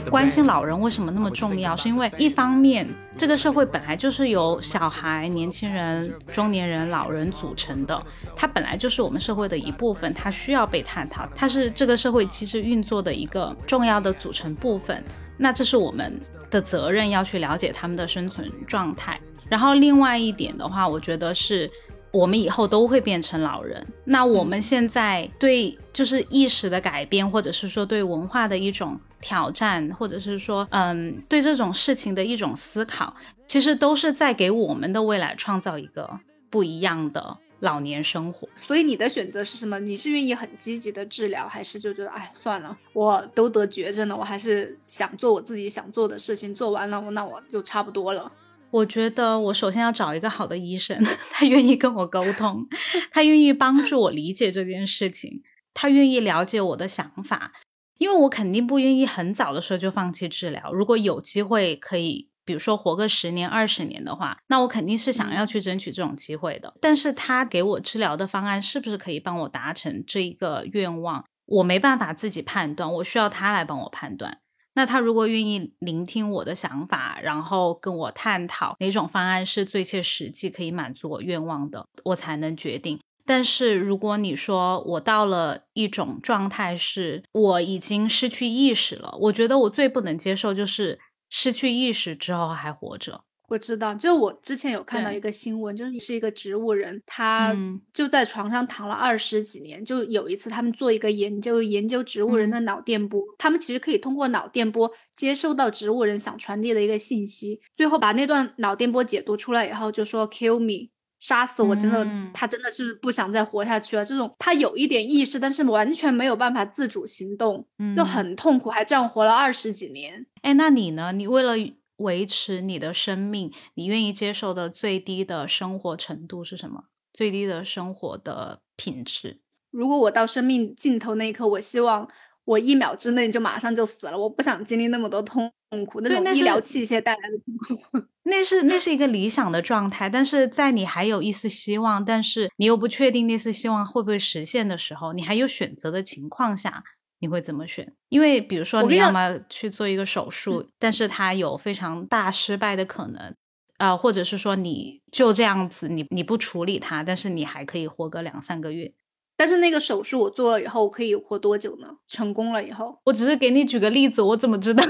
[0.09, 1.75] 关心老人为什么那么重要？
[1.75, 8.01] 是因为一方面，这个社会本来就是由小孩、年轻人、中年人、老人组成的，
[8.35, 15.03] 它本来就是我们社会的一部分，它需要被探讨，它是这个社会机制运作的一个重要的组成部分。
[15.37, 16.19] 那这是我们
[16.49, 19.19] 的责任，要去了解他们的生存状态。
[19.49, 21.69] 然后另外一点的话，我觉得是
[22.11, 23.85] 我们以后都会变成老人。
[24.05, 37.37] 那我们现在对就是意识的改变，或者是说对文化的一种挑战，或者是说嗯对这种事情的一种思考，其实都是在给我们的未来创造一个不一样的。
[37.61, 39.79] 老年生活，所以你的选择是什么？
[39.79, 48.31] 你是愿意很积极的治疗，还是就觉得哎算了，我都得绝症了，我还是想做我自己想做的事情，做完了，那我就差不多了。
[48.71, 51.01] 我觉得我首先要找一个好的医生，
[51.31, 52.67] 他愿意跟我沟通，
[53.11, 55.41] 他愿意帮助我理解这件事情，
[55.73, 57.53] 他愿意了解我的想法。
[57.97, 60.71] 因为我肯定不愿意很早的时候就放弃治疗。
[60.71, 66.75] 如果有机会可以，比如说活个十年、二十年的话，那我肯定是想要去争取这种机会的。
[66.79, 74.41] 但是他给我治疗的方案是不是可以帮我达成这一个愿望，我没办法自己判断，我需要他来帮我判断。
[74.77, 82.99] 那他如果愿意聆听我的想法，然后跟我探讨哪种方案是最切实际、可以满足我愿望的，我才能决定。
[83.25, 93.23] 但是如果你说我到了一种状态，是我已经失去意识了，我觉得我最不能接受就是失去意识之后还活着。
[93.47, 97.55] 我知道，就我之前有看到一个新闻，就是是一个植物人，他
[97.93, 99.83] 就在床上躺了二十几年。
[99.85, 110.89] 就有一次，他们做一个研究，研究植物人的脑电波，他们其实可以通过脑电波接收到植物人想传递的一个信息，最后把那段脑电波解读出来以后，就说 “kill me”，
[111.19, 114.03] 杀死我，真的，他真的是不想再活下去了。
[114.03, 120.25] 这种他有一点意识，但是完全没有办法自主行动，就很痛苦，还这样活了二十几年。
[120.41, 121.13] 哎，那你呢？
[121.13, 121.53] 你为了？
[121.97, 126.85] 维持你的生命，你愿意接受的最低的生活程度是什么？
[127.13, 129.41] 最低的生活的品质。
[129.71, 132.07] 如果我到生命尽头那一刻，我希望
[132.45, 135.51] 我一秒之内就马上就死了，我不想经历那么多痛
[135.89, 138.07] 苦，那种医疗器械带来的痛苦。
[138.23, 146.83] 那是那是一个理想的状态，但是在你还有一丝希望，但是你又不确定那丝希望会不会实现的时候，你还有选择的情况下。
[147.19, 147.93] 你会怎么选？
[148.09, 153.35] 因为比如说，你要么去做一个手术，但是它有非常大失败的可能，
[153.77, 158.93] 啊，或者是说你就这样子，你你不处理它，但是你还可以活个两三个月。
[159.39, 161.87] 但是那个手术我做了以后，可以活多久呢？
[162.07, 164.83] 成功了以后，我只是给你举个例子，我怎么知道？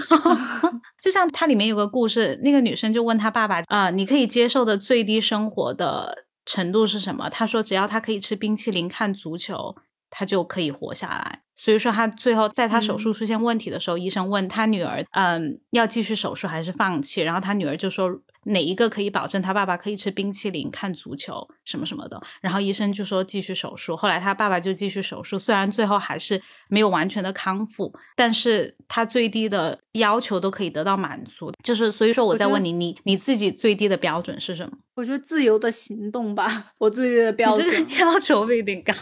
[1.04, 7.30] 就像它里面有个故事，那个女生就问她爸爸啊，你可以接受的最低生活的程度是什么？
[7.30, 9.76] 他说只要他可以吃冰淇淋、看足球。
[10.10, 17.22] 他就可以活下来，所以说他最后在他手术出现问题的时候，医生问他女儿，嗯，要继续手术还是放弃？
[17.22, 22.22] 然后他女儿就说哪一个可以保证他爸爸可以吃冰淇淋、看足球什么什么的？
[22.40, 23.98] 然后医生就说继续手术。
[23.98, 31.52] 后来他爸爸就继续手术，虽然最后还是没有完全的康复，但是他最低的要求都可以得到满足。
[31.62, 34.78] 就是所以说我在问你，你你自己最低的标准是什么？
[34.96, 37.68] 我觉得自由的行动吧，我最低的标准
[38.00, 38.94] 要求有点高。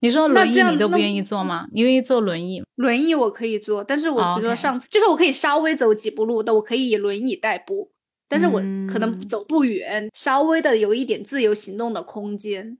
[0.00, 1.68] 你说轮椅你都不愿意坐吗？
[1.72, 2.62] 你愿意坐轮椅？
[2.76, 7.92] 轮椅我可以坐，但是我比如说上次就是我可以稍微走几步路的，我可以以轮椅代步，
[8.28, 12.78] 但是我可能走不远，稍微的有一点自由行动的空间。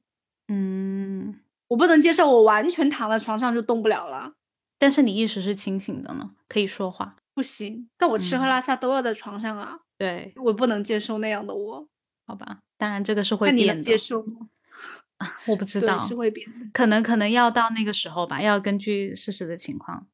[0.48, 4.32] 嗯，我不能接受我完全躺在床上就动不了了。
[4.78, 7.16] 但是你意识是清醒的呢，可以说话。
[7.34, 9.80] 不行，但我吃喝拉撒都要在床上啊。
[9.98, 11.86] 对，我不能接受那样的我。
[12.26, 13.62] 好吧，当然这个是会变的。
[13.62, 14.48] 你能接受吗？
[15.46, 20.06] 我不知道，是会变，可能可能要到那个时候吧，要根据事实的情况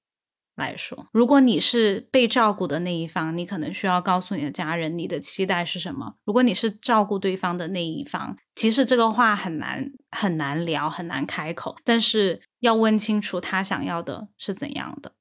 [0.56, 1.06] 来说。
[1.12, 6.14] 如果你是被照顾的那一方，你可能需要告诉你的家人你的期待是什么。
[6.24, 15.12] 如果你是照顾对方的那一方，其实这个话很难很难聊，很难开口，但是要问清楚他想要的是怎样的。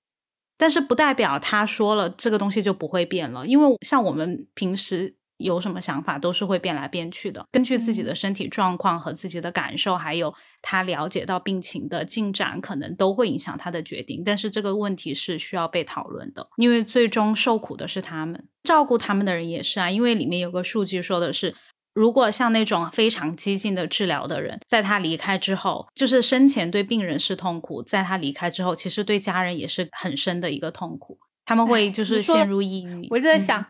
[0.58, 5.18] 但是不代表他说了这个东西就不会变了，因为像我们平时。
[5.38, 14.24] 有什么想法都是会变来变去的，根据自己的身体状况和自己的感受，还有他了解到病情的进展，可能都会影响他的决定。
[14.24, 19.92] 但是这个问题是需要被讨论的，因为最终受苦的是他们，照顾他们的人也是啊。
[19.92, 21.54] 因为里面有个数据说的是，
[21.94, 33.08] 如果像那种非常激进的治疗的人，在他离开之后，就是生前对病人是痛苦，在他离开之后，其实对家人也是很深的一个痛苦，他们会就是陷入抑郁。
[33.12, 33.66] 我就在想。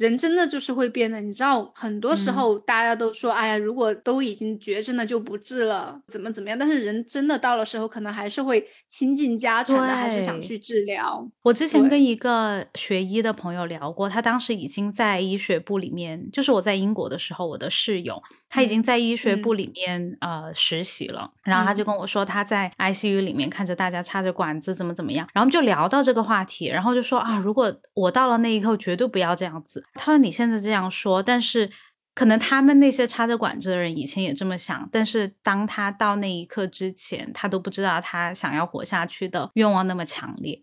[0.00, 6.58] 人真的就是会变的，你知道，很多时候大家都说，哎呀，如果都已经绝症了就不治了，怎么怎么样？
[6.58, 11.28] 但是人真的到了时候，可能还是会倾尽家产的，还是想去治疗。
[11.42, 21.30] 我之前跟一个学医的朋友聊过，他当时已经在医学部里面，就是我在英国的时候，我的室友，他已经在医学部里面呃实习了。
[21.42, 25.28] 然后他就跟我说，他在 ICU 里面看着大家插着管子，怎么怎么样。
[25.34, 29.84] 然后就聊到这个话题，然后就说啊，如果我到了那一刻，绝对不要这样子。
[29.94, 31.70] 他说：“你现在这样说，但是
[32.14, 34.88] 可能他们那些插着管子的人以前也这么想。
[34.92, 40.62] 但是当他到那一刻之前，他都不知道他想要活下去的愿望那么强烈。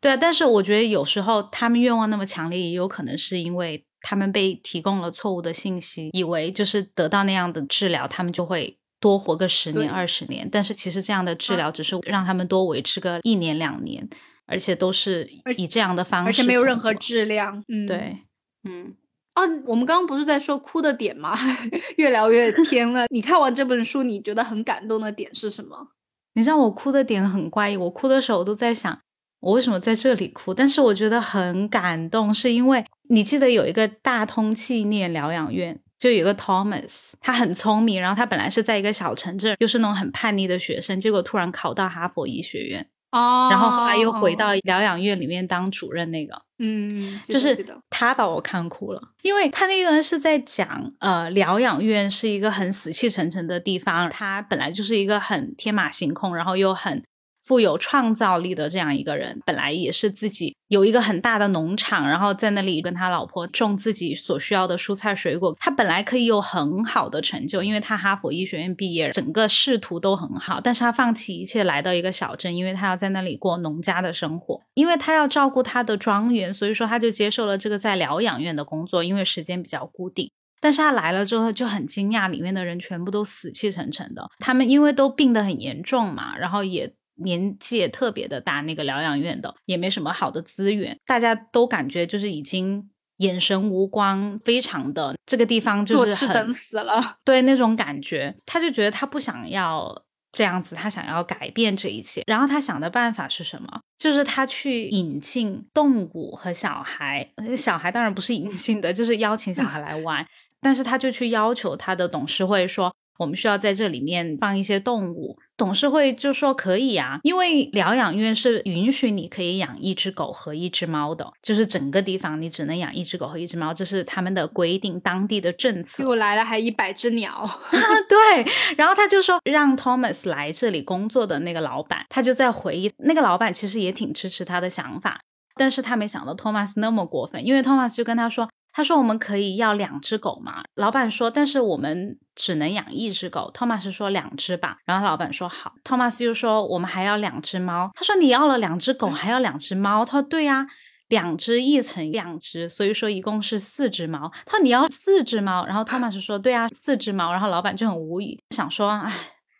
[0.00, 0.16] 对啊。
[0.16, 10.48] 但是我觉得有时候他们愿望那么强烈，也有可能是因为他们被提供了错误的信息，以为就是得到那样的治疗，他们就会多活个十年、二十年。
[10.50, 14.08] 但是其实这样的治疗只是让他们多维持个一年、两年，
[14.46, 17.64] 而且都是以这样的方式，而且没有任何质量。
[17.68, 18.18] 嗯，对。”
[18.64, 18.94] 嗯，
[19.34, 21.34] 啊，我们刚刚不是在说哭的点吗？
[21.96, 23.06] 越聊越偏了。
[23.10, 25.88] 你看完这本书，你觉得很感动的点是什么？
[26.34, 29.00] 你知道我哭的点很怪异，我哭的时候我都在想，
[29.40, 30.54] 我为什么在这里哭？
[30.54, 42.88] 但是我觉得很感动，是因为你记得有一个大通纪念疗养院，就有个 Thomas，他很聪明，然后他本来是在一个小城镇，又是那种很叛逆的学生，结果突然考到哈佛医学院。
[43.10, 57.02] 哦，然后后来又回到疗养院里面当主任那个，嗯，就是他把我看哭了，因为他那一段是在讲，呃，疗养院是一个很死气沉沉的地方，他本来就是一个很天马行空，然后又很。
[57.40, 65.56] 富有创造力的这样一个人，本来也是自己有一个很大的农场，然后在那里跟他老婆种自己所需要的蔬菜水果。
[65.58, 70.60] 他本来可以有很好的成就，因为他哈佛医学院毕业，整个仕途都很好。
[70.60, 80.30] 但是他放弃一切来到一个小镇，因为他要在那里过农家的生活，因为他要照顾他的庄园，所以说他就接受了这个在疗养院的工作，因为时间比较固定。
[80.60, 86.92] 但是他来了之后就很惊讶，里面的人全部都死气沉沉的，他们因为都病得很严重嘛，然后也。
[87.20, 102.22] 年纪也特别的大，那个疗养院的也没什么好的资源，大家都感觉就是已经眼神无光，非常的这个地方就是等死了，对那种感觉，他就觉得他不想要这样子，他想要改变这一切。
[102.26, 103.80] 然后他想的办法是什么？
[103.96, 110.26] 就是他去引进动物和小孩，小孩当然不是引进的，就是邀请小孩来玩，
[110.60, 112.92] 但是他就去要求他的董事会说。
[113.18, 126.02] 我们需要在这里面放一些动物，董事会就说可以啊，因为疗养院是允许你可以养一只狗和一只猫的，就是整个地方你只能养一只狗和一只猫，这是他们的规定，当地的政策。
[126.02, 127.46] 又来了还一百只鸟，
[128.08, 135.20] 对，然后他就说让 Thomas 来这里工作的那个老板，他就在回忆，那个老板其实也挺支持他的想法，
[135.54, 138.48] 但是他没想到 Thomas 那么过分，因为 Thomas 就跟他说。
[138.72, 150.68] 他说：“我们可以要两只狗嘛？”老板说：“但是我们只能养一只狗。”托马斯说：“两只吧。”然后老板说：“好。”托马斯就说：“我们还要两只猫。”他说：“你要了两只狗，还要两只猫？”他说：“对呀，
[151.08, 159.12] 两只一乘两只，所以说一共是四只猫。”他说：“你要四只猫？”然后托马斯说：“对呀，四只猫。”然后老板就很无语，想说：“唉，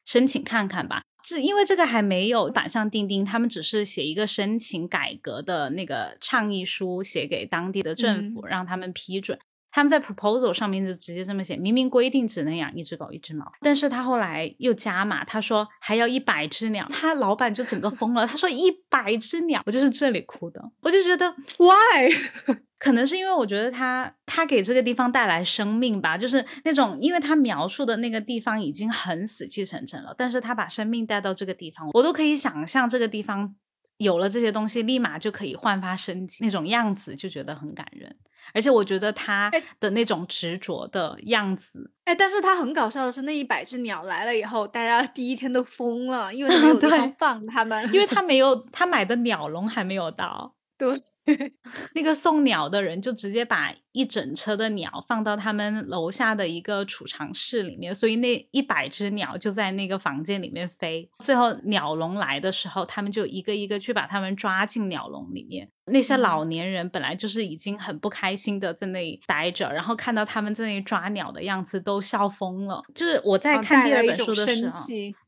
[0.04, 9.38] 申请看看吧。”是因为这个还没有板上钉钉，他们只是写一个申请改革的那个倡议书，写给当地的政府，让他们批准。
[9.70, 22.10] 他们在 proposal 上面就直接这么写，明明规定只能养一只狗一只猫，但是他后来又加码，他说还要一百只鸟，他老板就整个疯了，他说一百只鸟，我就是这里哭的，我就觉得 why。
[22.80, 33.54] 可能是因为我觉得他他给这个地方带来生命吧，就是那种，因为他描述的那个地方已经很死气沉沉了，但是他把生命带到这个地方，我都可以想象这个地方
[34.00, 38.16] 有了这些东西，立马就可以焕发生机那种样子，就觉得很感人。
[38.54, 50.54] 而且我觉得他的那种执着的样子，哎，但是他很搞笑的是，那一百只鸟来了以后，大家第一天都疯了，因为 没有地方放它们，因为他没有他买的鸟笼还没有到。
[50.80, 51.52] 对，
[51.94, 61.10] 那个送鸟的人就直接把一整车的鸟放到他们楼下的一个储藏室里面，所以那一百只鸟就在那个房间里面飞。
[61.18, 65.70] 最后鸟笼来的时候，他们就一个一个去把他们抓进鸟笼里面。
[65.86, 72.80] 那些老年人本来就是已经很不开心的在那里待着，然后看到他们在那里抓鸟的样子都笑疯了。
[72.94, 74.70] 就是我在看第二本书的时候，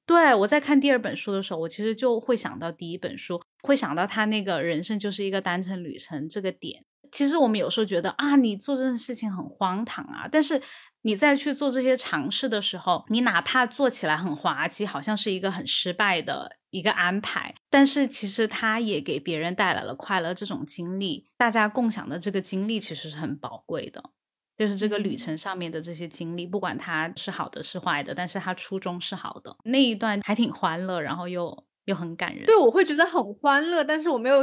[0.06, 3.40] 对我在看第二本书的时候，我其实就会想到第一本书。
[3.62, 10.60] 会想到他那个人生就是一个单程旅程这个点，其实我们有时候觉得啊，你做这件事情很荒唐啊，但是
[11.02, 20.34] 你再去做这些尝试的时候，你哪怕做起来很滑稽，好像是一个很失败的一个安排，但是其实他也给别人带来了快乐。
[20.34, 24.10] 这种经历，大家共享的这个经历其实是很宝贵的，
[24.58, 31.64] 就是这个旅程上面的这些经历，不管它是好的是坏的，但是它初衷是好的，那一段还挺欢乐，然后又。
[31.86, 34.38] 又很感人，对我会觉得很欢乐，但是我没有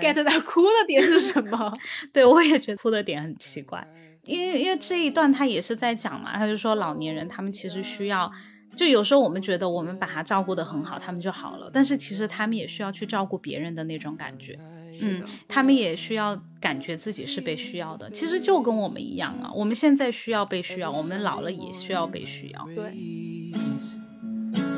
[0.00, 1.72] get 到哭的点是什么。
[2.14, 3.84] 对我也觉得哭的点很奇怪，
[4.22, 8.30] 因为因为这一段他也是在讲嘛，他就说老年人他们其实需要，
[8.76, 14.56] 就有时候我们觉得我们把他照顾得很好，他们就好了，但是其实他们也需要去照顾别人的那种感觉，
[15.02, 22.92] 嗯，他们也需要感觉自己是被需要的，其实就跟我们一样啊，我们现在需要被需要，我们老了也需要被需要，对。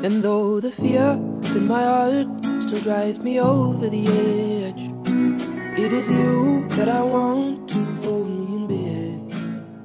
[0.03, 1.15] And though the fear
[1.55, 2.27] in my heart
[2.61, 4.91] still drives me over the edge,
[5.75, 9.33] it is you that I want to hold me in bed.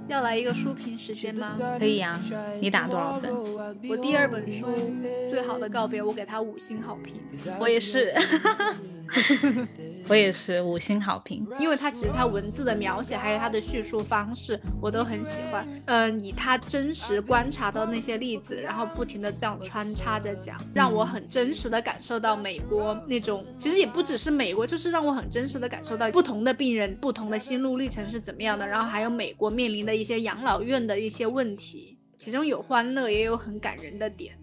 [0.08, 1.48] 要来一个书评时间吗？
[1.78, 2.20] 可以呀，
[2.60, 3.32] 你打多少分？
[3.88, 4.66] 我第二本书
[5.30, 7.14] 《最好的告别》，我给他五星好评。
[7.58, 8.12] 我也是。
[10.08, 15.66] 我也是五星好评，因为它其实它文字的描写还有它的叙述方式我都很喜欢。
[15.86, 34.36] 嗯，以他真实观察到那些例子，然后不停的这样穿插着讲，让我很真实的感受到美国那种，其实也不只是美国，就是让我很真实的感受到不同的病人不同的心路历程是怎么样的，然后还有美国面临的一些养老院的一些问题，其中有欢乐，也有很感人的点。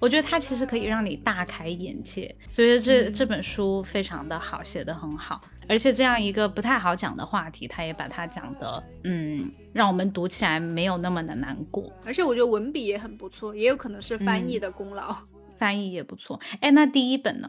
[0.00, 11.92] 我觉得它其实可以让你大开眼界，所以这这本书非常的好，写的很好，而且这样一个不太好讲的话题，他也把它讲的，嗯，让我们读起来没有那么的难过。
[12.04, 15.14] 而且我觉得文笔也很不错，也有可能是翻译的功劳，
[15.58, 16.40] 翻译也不错。
[16.60, 17.48] 哎，那第一本呢？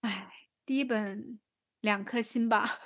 [0.00, 0.28] 哎，
[0.64, 1.38] 第一本
[1.82, 2.80] 两颗星吧。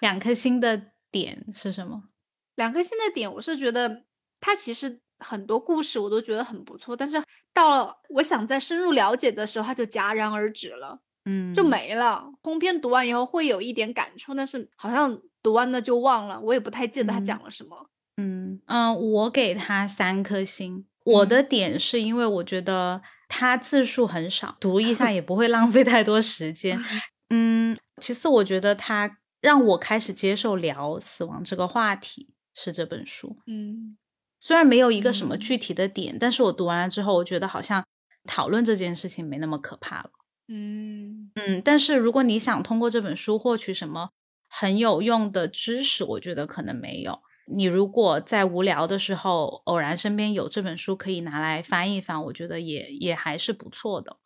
[0.00, 2.10] 两颗星的点是什么？
[2.56, 4.04] 两颗星的点，我是觉得
[4.38, 5.00] 它其实。
[5.18, 12.30] 很多故事我都觉得很不错，但是到了我想再深入了解的时候，它就戛然而止了，嗯，就没了。
[12.42, 17.90] 通篇读完以后会有一点感触，但是好像读完了就忘了，我也不太记得他讲了什么。
[18.16, 20.86] 嗯嗯，我给他三颗星。
[21.04, 26.78] 我的点是因为我觉得他字数很少，读一下 也不会浪费太多时间。
[27.30, 33.38] 嗯，其次我觉得他让我开始接受聊死亡这个话题是这本书。
[33.46, 33.96] 嗯。
[34.40, 37.84] 虽然没有一个什么具体的点，但是我读完了之后，我觉得好像
[38.24, 40.10] 讨论这件事情没那么可怕了。
[40.48, 44.10] 嗯嗯，但是如果你想通过这本书获取什么
[44.48, 47.20] 很有用的知识，我觉得可能没有。
[47.48, 54.18] 你如果在无聊的时候偶然身边有这本书可以拿来翻一翻，我觉得也也还是不错的。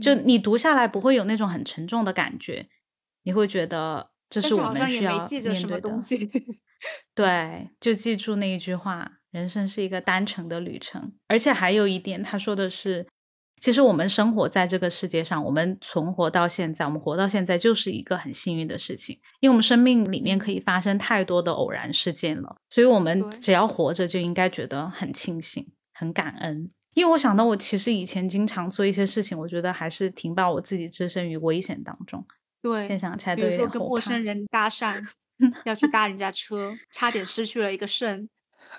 [0.00, 2.68] 就你读下来不会有那种很沉重的感觉，
[3.24, 5.98] 你会觉得这是我们需要面对的。
[7.14, 9.20] 对，就记住那一句话。
[9.32, 13.06] 人生是一个单程的旅程，而且还有一点，他说的是，
[13.60, 26.68] 其实我们生活在这个世界上，我们存活到现在，我们活到现在就是一个很幸运的事情，因为我们生命里面可以发生太多的偶然事件了，所以我们只要活着就应该觉得很庆幸、很感恩。
[26.92, 32.22] 因为我想到，我其实以前经常做一些事情，我觉得还是挺把我自己置身于危险当中。
[32.60, 35.02] 对，现在想起来，比如说跟陌生人搭讪，
[35.64, 38.28] 要去搭人家车，差点失去了一个肾。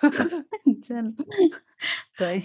[0.83, 1.15] 真
[2.17, 2.43] 对，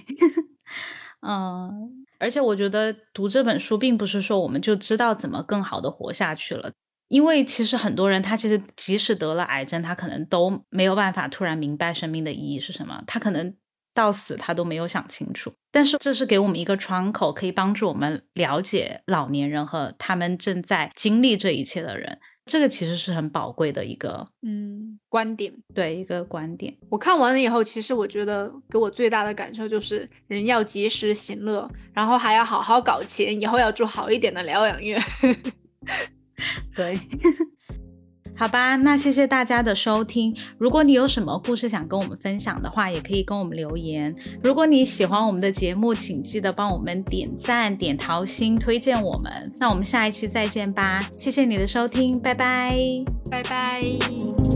[1.27, 6.73] 嗯，而且我觉得读这本书并不是说我们就知道怎么更好的活下去了，
[7.09, 13.55] 因为其实很多人他其实即使得了癌症，他可能都没有办法突然明白生命的意义是什么，他可能
[13.95, 15.53] 到死他都没有想清楚。
[15.73, 22.19] 但是这是给我们一个窗口，可以帮助我们了解老年人和他们正在经历这一切的人。
[22.49, 26.75] 这个其实是很宝贵的一个嗯观点，对一个观点。
[26.89, 34.99] 我看完了以后，其实我觉得给我最大的感受就是，人要及时行乐，然后还要好好搞钱，以后要住好一点的疗养院。
[36.75, 36.99] 对。
[38.39, 40.35] 好吧，那谢谢大家的收听。
[40.59, 44.15] 如果你有什么故事想跟我们分享的话，也可以跟我们留言。
[44.43, 49.53] 如果你喜欢我们的节目，请记得帮我们点赞、点桃心、推荐我们。
[49.59, 52.79] 那我们下一期再见吧，谢谢你的收听，拜拜，
[53.29, 54.48] 拜拜。